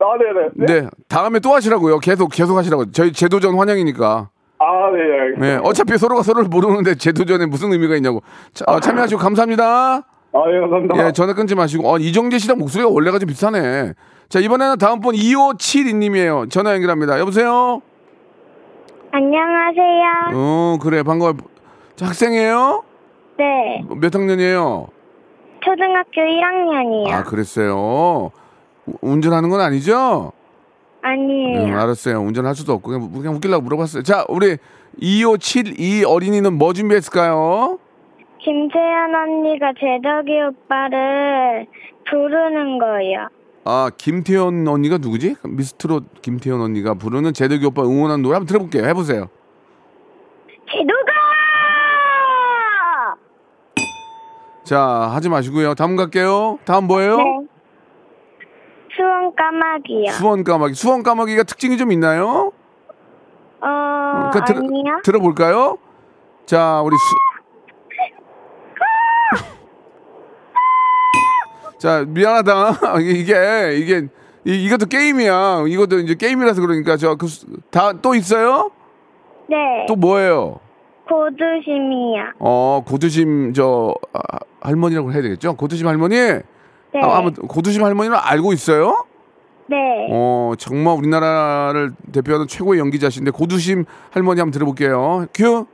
아 0.00 0.18
네네. 0.18 0.82
네. 0.82 0.88
다음에 1.08 1.38
또 1.40 1.54
하시라고요. 1.54 1.98
계속, 2.00 2.28
계속 2.30 2.56
하시라고. 2.58 2.90
저희 2.90 3.12
재도전 3.12 3.56
환영이니까. 3.56 4.28
아 4.64 4.90
네. 4.90 5.00
알겠습니다. 5.20 5.46
네. 5.46 5.60
어차피 5.62 5.98
서로가 5.98 6.22
서로를 6.22 6.48
모르는데 6.48 6.94
재도전에 6.94 7.46
무슨 7.46 7.72
의미가 7.72 7.96
있냐고. 7.96 8.22
자, 8.54 8.64
어, 8.68 8.80
참여하시고 8.80 9.20
감사합니다. 9.20 9.96
아 10.36 10.42
예 10.52 10.60
감사합니다. 10.60 11.06
예, 11.06 11.12
전화 11.12 11.32
끊지 11.34 11.54
마시고. 11.54 11.86
어, 11.88 11.98
이정재 11.98 12.38
씨랑 12.38 12.58
목소리가 12.58 12.90
원래가 12.90 13.18
좀 13.18 13.28
비슷하네. 13.28 13.92
자, 14.28 14.38
이번에는 14.40 14.78
다음 14.78 15.00
분 15.00 15.14
2572님이에요. 15.14 16.50
전화 16.50 16.72
연결합니다. 16.74 17.18
여보세요? 17.20 17.82
안녕하세요. 19.12 20.32
어, 20.34 20.78
그래. 20.82 21.02
반가워요. 21.02 21.34
자, 21.96 22.06
학생이에요? 22.06 22.82
네, 23.38 23.84
몇 24.00 24.14
학년이에요? 24.14 24.88
초등학교 25.64 26.20
1학년이요. 26.20 27.12
아, 27.12 27.22
그랬어요. 27.22 28.30
우- 28.86 28.92
운전하는 29.00 29.50
건 29.50 29.60
아니죠? 29.60 30.32
아니에요. 31.04 31.58
응, 31.66 31.78
알았어요. 31.78 32.18
운전할 32.20 32.54
수도 32.54 32.72
없고 32.72 32.90
그냥, 32.90 33.12
그냥 33.12 33.34
웃기려고 33.34 33.62
물어봤어요. 33.62 34.02
자, 34.02 34.24
우리 34.28 34.56
2572 34.98 36.04
어린이는 36.06 36.54
뭐 36.54 36.72
준비했을까요? 36.72 37.78
김세연 38.40 39.14
언니가 39.14 39.72
제덕이 39.78 40.32
오빠를 40.48 41.66
부르는 42.10 42.78
거예요. 42.78 43.28
아, 43.66 43.90
김태현 43.96 44.66
언니가 44.68 44.98
누구지? 44.98 45.36
미스트롯 45.42 46.20
김태현 46.22 46.60
언니가 46.60 46.94
부르는 46.94 47.32
제덕이 47.32 47.64
오빠 47.66 47.82
응원하는 47.82 48.22
노래 48.22 48.34
한번 48.34 48.46
들어볼게요. 48.46 48.84
해보세요. 48.86 49.28
제덕아! 50.70 51.14
자, 54.64 54.80
하지 54.80 55.28
마시고요. 55.28 55.74
다음 55.74 55.96
갈게요. 55.96 56.58
다음 56.64 56.86
뭐예요? 56.86 57.16
네. 57.16 57.43
수원 59.24 59.34
까마귀요. 59.36 60.12
수원 60.12 60.44
까마귀. 60.44 60.74
수원 60.74 61.02
까마귀가 61.02 61.44
특징이 61.44 61.76
좀 61.78 61.92
있나요? 61.92 62.52
어, 63.60 64.30
그 64.32 64.40
들- 64.44 64.56
아니요. 64.58 65.00
들어볼까요? 65.02 65.78
자, 66.46 66.82
우리 66.82 66.94
수... 66.96 67.04
자, 71.78 72.04
미안하다. 72.06 73.00
이게 73.00 73.76
이게 73.78 74.08
이, 74.44 74.64
이것도 74.66 74.86
게임이야. 74.86 75.64
이것도 75.68 75.98
이제 76.00 76.14
게임이라서 76.14 76.60
그러니까 76.60 76.96
저 76.96 77.16
그 77.16 77.26
다 77.70 77.92
또 78.02 78.14
있어요? 78.14 78.70
네, 79.48 79.56
또 79.88 79.96
뭐예요? 79.96 80.60
고두심이요. 81.08 82.32
어, 82.40 82.82
고두심 82.86 83.52
저 83.54 83.94
아, 84.12 84.20
할머니라고 84.60 85.12
해야 85.12 85.22
되겠죠? 85.22 85.54
고두심 85.56 85.86
할머니? 85.86 86.16
네, 86.16 86.42
아, 87.02 87.18
아무튼 87.18 87.46
고두심 87.46 87.84
할머니는 87.84 88.16
알고 88.20 88.52
있어요? 88.54 89.04
네. 89.66 90.08
어, 90.10 90.52
정말 90.58 90.96
우리나라를 90.98 91.92
대표하는 92.12 92.46
최고의 92.46 92.80
연기자신데 92.80 93.30
고두심 93.30 93.84
할머니 94.10 94.40
한번 94.40 94.52
들어볼게요. 94.52 95.26
큐. 95.34 95.66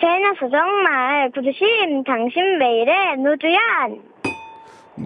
제나서 0.00 0.50
정말 0.50 1.30
고두심 1.32 2.02
당신 2.04 2.58
매일의 2.58 3.16
노주연. 3.18 4.02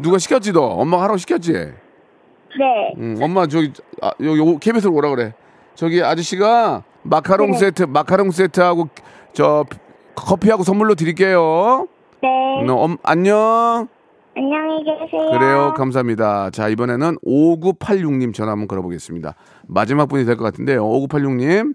누가 0.03 0.19
시켰지 0.19 0.53
너? 0.53 0.61
엄마가 0.63 1.03
하라고 1.05 1.19
시켰지? 1.19 1.53
네, 1.53 2.95
응, 2.99 3.17
엄마 3.21 3.47
저기 3.47 3.73
아, 4.03 4.11
여기 4.25 4.41
오- 4.41 4.59
KBS로 4.59 4.93
오라 4.95 5.11
그래. 5.11 5.35
저기 5.75 6.03
아저씨가 6.03 6.83
마카롱 7.03 7.53
네. 7.53 7.59
세트, 7.59 7.83
마카롱 7.85 8.31
세트하고 8.33 8.89
저 9.33 9.65
커피하고 10.17 10.63
선물로 10.65 10.95
드릴게요. 10.97 11.87
네. 12.23 12.65
너, 12.67 12.75
엄, 12.75 12.97
안녕. 13.03 13.89
안녕히 14.45 14.83
계세요. 14.85 15.31
그래요. 15.33 15.75
감사합니다. 15.77 16.49
자, 16.51 16.69
이번에는 16.69 17.17
5986님 17.27 18.33
전화 18.33 18.53
한번 18.53 18.69
걸어보겠습니다. 18.69 19.35
마지막 19.69 20.07
분이 20.09 20.25
될 20.25 20.37
것 20.37 20.45
같은데요. 20.45 20.83
5986님. 20.83 21.75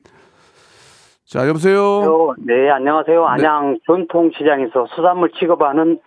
자, 1.27 1.47
여보세요? 1.47 2.33
네, 2.39 2.71
안녕하세요. 2.71 3.23
안양 3.23 3.79
전통시장에서 3.85 4.87
수산물 4.95 5.31
취급하는 5.39 5.99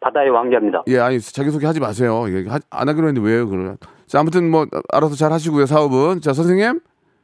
바다의 0.00 0.30
왕자입니다. 0.30 0.84
예, 0.86 0.98
아니, 0.98 1.20
자기소개 1.20 1.66
하지 1.66 1.78
마세요. 1.80 2.22
하- 2.48 2.60
안 2.70 2.88
하기로 2.88 3.08
했는데 3.08 3.28
왜요, 3.28 3.46
그러면? 3.46 3.76
자, 4.06 4.20
아무튼 4.20 4.50
뭐, 4.50 4.64
알아서 4.90 5.14
잘 5.14 5.30
하시고요, 5.32 5.66
사업은. 5.66 6.22
자, 6.22 6.32
선생님. 6.32 6.80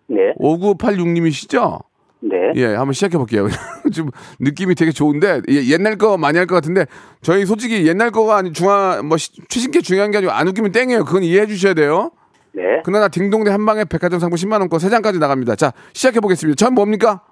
네, 0.09 0.35
5986님이시죠? 0.39 1.81
네. 2.27 2.53
예, 2.57 2.67
한번 2.75 2.93
시작해 2.95 3.19
볼게요. 3.19 3.47
좀 3.93 4.09
느낌이 4.41 4.75
되게 4.75 4.93
좋은데 4.93 5.43
예, 5.51 5.65
옛날 5.71 5.99
거 5.99 6.17
많이 6.17 6.39
할 6.39 6.47
것 6.47 6.55
같은데 6.55 6.87
저희 7.21 7.45
솔직히 7.45 7.87
옛날 7.87 8.11
거가 8.11 8.37
아니 8.39 8.53
중앙 8.53 9.07
뭐 9.07 9.17
시- 9.19 9.33
최신 9.49 9.71
게 9.71 9.81
중요한 9.81 10.11
게 10.11 10.19
아니고 10.19 10.33
안 10.33 10.49
웃기면 10.49 10.73
땡이에요. 10.73 11.05
그건 11.05 11.23
이해해 11.23 11.47
주셔야 11.47 11.75
돼요. 11.75 12.11
네. 12.53 12.81
그러나 12.85 13.09
딩동대 13.09 13.51
한 13.51 13.67
방에 13.67 13.85
백화점 13.85 14.21
상품 14.21 14.37
10만 14.37 14.61
원권 14.61 14.79
세 14.79 14.89
장까지 14.89 15.19
나갑니다. 15.19 15.57
자, 15.57 15.73
시작해 15.93 16.21
보겠습니다. 16.21 16.57
전 16.57 16.75
뭡니까? 16.75 17.23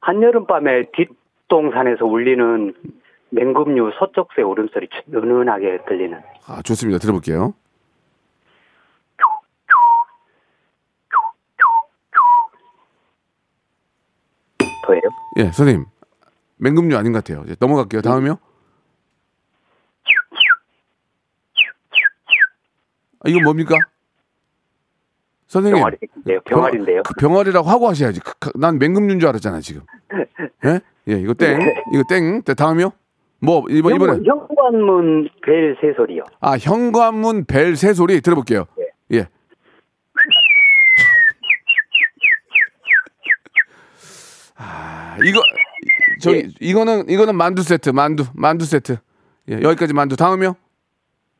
한여름밤에 0.00 0.90
뒷동산에서 0.94 2.04
울리는 2.04 2.74
맹금류 3.30 3.92
서쪽새 3.98 4.42
울음소리 4.42 4.88
은은하게 5.14 5.78
들리는 5.88 6.18
아, 6.46 6.62
좋습니다. 6.62 6.98
들어볼게요. 6.98 7.54
더예요. 14.86 15.02
예, 15.38 15.44
선생님. 15.52 15.84
맹금류 16.58 16.96
아닌 16.96 17.12
것 17.12 17.22
같아요. 17.24 17.44
이제 17.44 17.56
넘어갈게요. 17.60 18.00
다음이요. 18.02 18.38
아, 23.20 23.28
이건 23.28 23.42
뭡니까? 23.44 23.76
선생님. 25.48 25.78
병아리인데요. 25.82 26.40
병아리인데요. 26.44 27.02
그 27.02 27.14
병아리라고 27.14 27.68
하고 27.68 27.88
하셔야지. 27.88 28.20
그- 28.20 28.34
그- 28.38 28.52
난 28.58 28.78
맹금류인 28.78 29.20
줄 29.20 29.28
알았잖아, 29.28 29.60
지금. 29.60 29.82
예? 30.64 30.80
예, 31.08 31.12
이거 31.14 31.34
땡. 31.34 31.58
네. 31.58 31.82
이거 31.92 32.02
땡. 32.08 32.42
자, 32.42 32.54
다음이요? 32.54 32.92
뭐, 33.40 33.64
이번, 33.68 33.94
이번에. 33.94 34.12
현, 34.12 34.24
현관문 34.26 35.28
벨 35.42 35.76
새소리요. 35.80 36.24
아, 36.40 36.56
현관문 36.58 37.44
벨 37.46 37.76
새소리 37.76 38.20
들어볼게요. 38.20 38.66
예. 39.12 39.28
아, 44.56 45.16
이거, 45.24 45.40
저기, 46.20 46.54
이거는, 46.60 47.08
이거는 47.08 47.36
만두 47.36 47.62
세트, 47.62 47.90
만두, 47.90 48.24
만두 48.34 48.64
세트. 48.64 48.96
예, 49.50 49.54
여기까지 49.62 49.92
만두. 49.94 50.16
다음이요? 50.16 50.56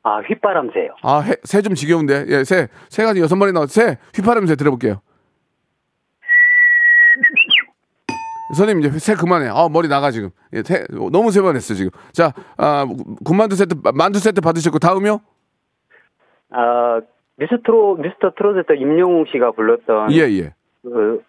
아, 0.03 0.21
휘바람 0.21 0.71
새요. 0.73 0.95
아, 1.03 1.21
해, 1.21 1.35
새좀 1.43 1.75
지겨운데. 1.75 2.27
예, 2.29 2.45
새, 2.45 2.69
새 2.89 3.05
가지 3.05 3.21
여섯 3.21 3.37
마리 3.37 3.53
나왔 3.53 3.71
새, 3.71 3.99
휘파람 4.15 4.47
새 4.47 4.55
들어볼게요. 4.55 5.01
선생님, 8.55 8.85
이제 8.85 8.99
새 9.01 9.15
그만해. 9.15 9.49
아, 9.49 9.69
머리 9.69 9.89
나가, 9.89 10.11
지금. 10.13 10.31
예, 10.53 10.63
새, 10.63 10.85
너무 11.11 11.33
세번 11.33 11.57
했어, 11.57 11.75
지금. 11.75 11.91
자, 12.13 12.33
아, 12.57 12.87
군만두 13.25 13.57
세트, 13.57 13.75
만두 13.95 14.21
세트 14.21 14.41
받으셨고, 14.41 14.79
다음이요? 14.79 15.21
아, 16.51 17.01
미스트로, 17.39 17.97
미스터 17.97 18.33
트롯에서 18.37 18.75
임영웅 18.75 19.25
씨가 19.33 19.51
불렀던 19.53 20.13
예, 20.13 20.21
예. 20.39 20.55
그 20.83 21.23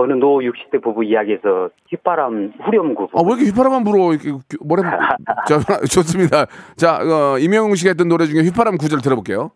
어느 0.00 0.12
노 0.12 0.38
60대 0.38 0.80
부부 0.80 1.02
이야기에서 1.04 1.70
휘바람 1.88 2.52
후렴구 2.64 3.08
아, 3.14 3.20
왜 3.22 3.30
이렇게 3.30 3.46
휘파람만 3.46 3.82
불어? 3.82 4.12
이렇게 4.12 4.30
뭐래? 4.60 4.82
자, 5.48 5.58
좋습니다. 5.90 6.46
자, 6.76 6.98
어, 6.98 7.38
임영웅 7.38 7.74
씨가 7.74 7.90
했던 7.90 8.06
노래 8.06 8.26
중에 8.26 8.42
휘파람 8.42 8.78
구절 8.78 9.00
들어볼게요. 9.00 9.50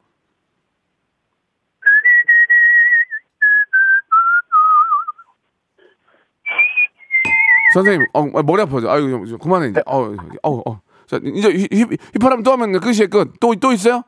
선생님, 7.75 8.07
어, 8.13 8.43
머리 8.43 8.63
아파져. 8.63 8.91
아유, 8.91 9.25
좀 9.27 9.39
그만해 9.39 9.69
이제. 9.69 9.81
어, 9.87 10.13
어, 10.43 10.71
어. 10.71 10.81
자, 11.07 11.21
이제 11.23 11.49
휘, 11.51 11.69
휘, 11.73 11.85
휘파람 12.15 12.43
또 12.43 12.51
하면 12.53 12.73
끝이에요, 12.81 13.09
끝. 13.09 13.33
또, 13.41 13.55
또 13.55 13.73
있어요? 13.73 14.03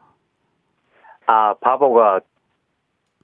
아, 1.26 1.54
바보가 1.54 2.20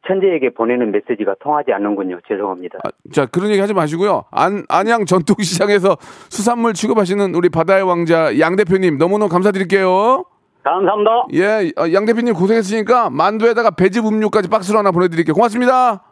천재에게 0.07 0.51
보내는 0.55 0.93
메시지가 0.93 1.37
통하지 1.41 1.73
않는군요. 1.73 2.19
죄송합니다. 2.27 2.79
아, 2.85 2.91
자, 3.13 3.27
그런 3.27 3.51
얘기 3.51 3.61
하지 3.61 3.75
마시고요. 3.75 4.25
안, 4.31 4.65
안양 4.69 5.05
전통시장에서 5.05 5.97
수산물 6.31 6.73
취급하시는 6.75 7.35
우리 7.35 7.49
바다의 7.49 7.83
왕자 7.83 8.39
양 8.39 8.57
대표님 8.57 8.99
너무너무 8.99 9.29
감사드릴게요. 9.29 10.25
감사합니다. 10.63 11.27
예, 11.35 11.71
어, 11.79 11.93
양 11.93 12.05
대표님 12.07 12.35
고생했으니까 12.35 13.11
만두에다가 13.11 13.71
배즙 13.73 14.07
음료까지 14.07 14.49
박스로 14.49 14.79
하나 14.79 14.91
보내드릴게요. 14.91 15.35
고맙습니다. 15.35 16.05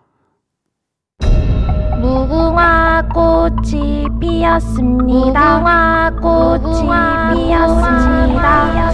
무궁화 2.01 3.09
꽃이 3.13 4.07
피었습니다. 4.21 5.59
무궁화 5.59 6.11
꽃이 6.23 6.89
피었습니다. 7.35 8.89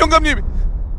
영감님, 0.00 0.38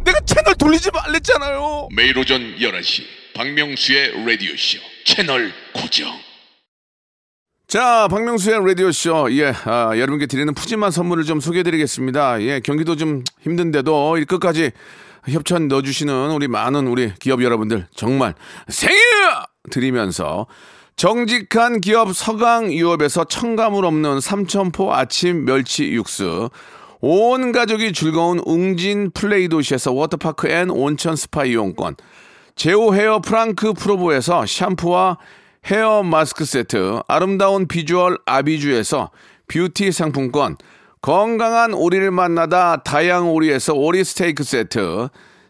내가 0.05 0.19
채널 0.21 0.55
돌리지 0.55 0.91
말랬잖아요. 0.91 1.89
매일 1.95 2.17
오전 2.17 2.55
11시 2.57 3.03
박명수의 3.33 4.25
라디오쇼 4.25 4.79
채널 5.03 5.51
고정 5.73 6.07
자, 7.67 8.07
박명수의 8.11 8.63
라디오쇼. 8.65 9.29
예, 9.31 9.51
아, 9.65 9.91
여러분께 9.97 10.27
드리는 10.27 10.53
푸짐한 10.53 10.91
선물을 10.91 11.23
좀 11.23 11.39
소개해드리겠습니다. 11.39 12.41
예, 12.43 12.59
경기도 12.59 12.95
좀 12.95 13.23
힘든데도 13.41 14.19
이 14.19 14.25
끝까지 14.25 14.71
협찬 15.27 15.67
넣어주시는 15.67 16.29
우리 16.31 16.47
많은 16.47 16.85
우리 16.85 17.11
기업 17.15 17.43
여러분들 17.43 17.87
정말 17.95 18.35
생일 18.67 18.99
드리면서 19.71 20.45
정직한 20.95 21.81
기업 21.81 22.15
서강유업에서 22.15 23.23
첨가물 23.25 23.83
없는 23.85 24.19
삼천포 24.21 24.93
아침 24.93 25.43
멸치 25.45 25.91
육수 25.91 26.51
온 27.07 27.51
가족이 27.51 27.93
즐거운 27.93 28.39
웅진 28.43 29.11
플레이 29.11 29.47
도시에서 29.47 29.93
워터파크 29.93 30.47
and 30.47 30.71
온천 30.71 31.15
스파 31.15 31.45
이용권 31.45 31.97
제오 32.55 32.95
헤어 32.95 33.21
프랑크 33.21 33.73
프로보에서 33.73 34.47
샴푸와 34.47 35.19
헤어 35.67 36.01
마스크 36.01 36.45
세트, 36.45 37.01
아름다운 37.07 37.67
비주얼 37.67 38.17
아비주에서 38.25 39.11
뷰티 39.47 39.91
상품권, 39.91 40.57
건강한 41.03 41.75
오리를 41.75 42.09
만나다 42.09 42.77
다양 42.77 43.29
오리에서 43.29 43.75
오리 43.75 44.03
스테이크 44.03 44.43
세트, 44.43 45.09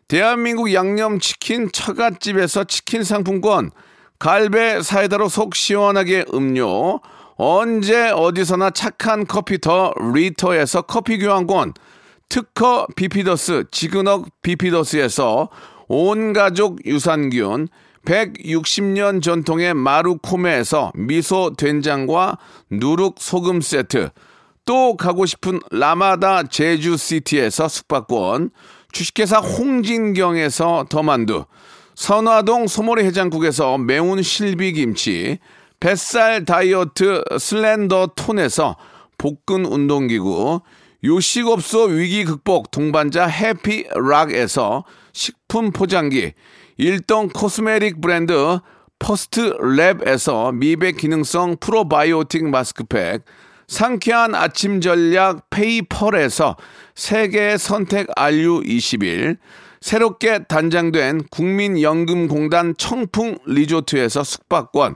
대한민국 0.09 0.73
양념치킨 0.73 1.71
처갓집에서 1.71 2.65
치킨 2.65 3.05
상품권, 3.05 3.71
갈배 4.19 4.81
사이다로 4.81 5.29
속 5.29 5.55
시원하게 5.55 6.25
음료, 6.33 6.99
언제 7.38 8.10
어디서나 8.12 8.69
착한 8.69 9.26
커피 9.28 9.60
더 9.60 9.93
리터에서 10.13 10.84
커피 10.84 11.17
교환권, 11.17 11.74
특허 12.30 12.88
비피더스 12.95 13.65
지그넉 13.71 14.30
비피더스에서 14.41 15.50
온 15.88 16.34
가족 16.34 16.86
유산균 16.86 17.67
160년 18.06 19.21
전통의 19.21 19.74
마루코메에서 19.74 20.91
미소 20.95 21.54
된장과 21.56 22.38
누룩 22.69 23.15
소금 23.19 23.62
세트 23.62 24.10
또 24.65 24.95
가고 24.95 25.26
싶은 25.26 25.60
라마다 25.71 26.43
제주시티에서 26.43 27.67
숙박권 27.67 28.52
주식회사 28.91 29.39
홍진경에서 29.39 30.86
더만두 30.89 31.45
선화동 31.95 32.67
소머리 32.67 33.04
해장국에서 33.06 33.78
매운 33.78 34.21
실비김치 34.21 35.39
뱃살 35.79 36.45
다이어트 36.45 37.23
슬렌더 37.39 38.13
톤에서 38.15 38.77
복근 39.17 39.65
운동기구 39.65 40.61
요식업소 41.03 41.83
위기 41.83 42.25
극복 42.25 42.71
동반자 42.71 43.27
해피락에서 43.27 44.83
식품 45.13 45.71
포장기 45.71 46.33
일동 46.77 47.29
코스메틱 47.29 48.01
브랜드 48.01 48.59
퍼스트 48.99 49.57
랩에서 49.57 50.53
미백 50.53 50.97
기능성 50.97 51.57
프로바이오틱 51.59 52.49
마스크팩 52.49 53.23
상쾌한 53.67 54.35
아침 54.35 54.81
전략 54.81 55.49
페이펄에서 55.49 56.55
세계 56.95 57.57
선택 57.57 58.07
알류 58.15 58.63
21 58.65 59.38
새롭게 59.81 60.45
단장된 60.47 61.25
국민연금공단 61.29 62.75
청풍 62.77 63.38
리조트에서 63.45 64.23
숙박권 64.23 64.95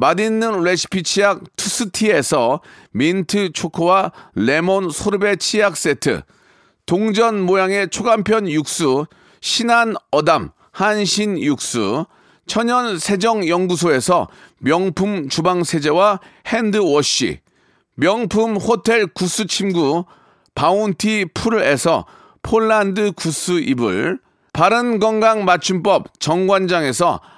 맛있는 0.00 0.62
레시피 0.62 1.02
치약 1.02 1.42
투스티에서 1.56 2.60
민트 2.92 3.50
초코와 3.52 4.12
레몬 4.36 4.90
소르베 4.90 5.36
치약 5.36 5.76
세트 5.76 6.22
동전 6.86 7.40
모양의 7.40 7.88
초간편 7.90 8.48
육수 8.48 9.06
신한 9.40 9.96
어담 10.12 10.50
한신 10.70 11.42
육수 11.42 12.06
천연 12.46 13.00
세정 13.00 13.48
연구소에서 13.48 14.28
명품 14.58 15.28
주방 15.28 15.64
세제와 15.64 16.20
핸드워시 16.46 17.40
명품 17.96 18.56
호텔 18.56 19.08
구스 19.08 19.48
침구 19.48 20.04
바운티 20.54 21.26
풀에서 21.34 22.06
폴란드 22.42 23.10
구스 23.16 23.58
이불 23.58 24.20
바른 24.52 25.00
건강 25.00 25.44
맞춤법 25.44 26.20
정관장에서 26.20 27.20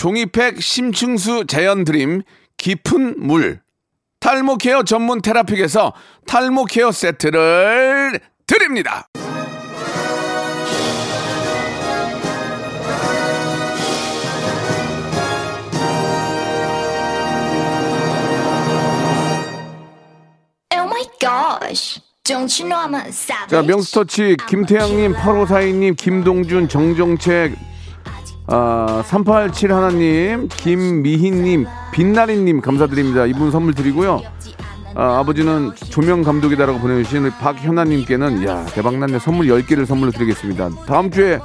종이팩 0.00 0.62
심층수 0.62 1.44
자연 1.46 1.84
드림 1.84 2.22
깊은 2.56 3.16
물 3.18 3.60
탈모 4.18 4.56
care 4.56 4.82
전문 4.82 5.20
테라픽에서 5.20 5.92
탈모 6.26 6.64
care 6.64 6.90
세트를 6.90 8.18
드립니다. 8.46 9.06
Oh 20.72 20.86
my 20.86 21.04
gosh. 21.20 22.00
Don't 22.24 22.58
you 22.58 22.66
know 22.66 22.78
I'm 22.78 22.94
a 22.94 23.08
savage? 23.08 23.50
자, 23.50 23.60
명스터치 23.60 24.38
김태양님, 24.48 25.12
8542님, 25.12 25.94
김동준, 25.94 26.70
정정책, 26.70 27.54
아, 28.52 29.02
387 29.06 29.72
하나님, 29.72 30.48
김미희님, 30.48 31.66
빛나리님 31.92 32.60
감사드립니다. 32.60 33.26
이분 33.26 33.52
선물 33.52 33.74
드리고요. 33.74 34.22
아, 34.96 35.20
아버지는 35.20 35.72
조명 35.76 36.22
감독이다라고 36.22 36.80
보내주신 36.80 37.30
박현아님께는 37.30 38.44
야 38.48 38.64
대박났네 38.66 39.20
선물 39.20 39.46
10개를 39.46 39.86
선물로 39.86 40.10
드리겠습니다. 40.10 40.68
다음 40.86 41.12
주에 41.12 41.38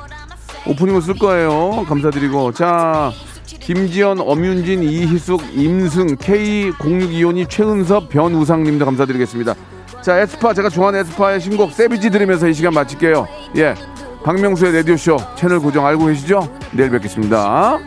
오프닝을 0.65 1.03
쓸 1.03 1.13
거예요. 1.13 1.85
감사드리고 1.87 2.53
자 2.53 3.11
김지연, 3.45 4.19
엄윤진, 4.19 4.81
이희숙, 4.81 5.41
임승, 5.53 6.15
K0625님, 6.15 7.47
최은섭, 7.47 8.09
변우상님도 8.09 8.83
감사드리겠습니다. 8.83 9.53
자 10.01 10.19
에스파 10.19 10.55
제가 10.55 10.69
좋아하는 10.69 11.01
에스파의 11.01 11.39
신곡 11.39 11.71
세비지 11.71 12.09
들으면서 12.09 12.47
이 12.47 12.53
시간 12.53 12.73
마칠게요. 12.73 13.27
예, 13.57 13.75
박명수의 14.25 14.73
라디오쇼 14.77 15.17
채널 15.35 15.59
고정 15.59 15.85
알고 15.85 16.07
계시죠? 16.07 16.49
내일 16.71 16.89
뵙겠습니다. 16.89 17.77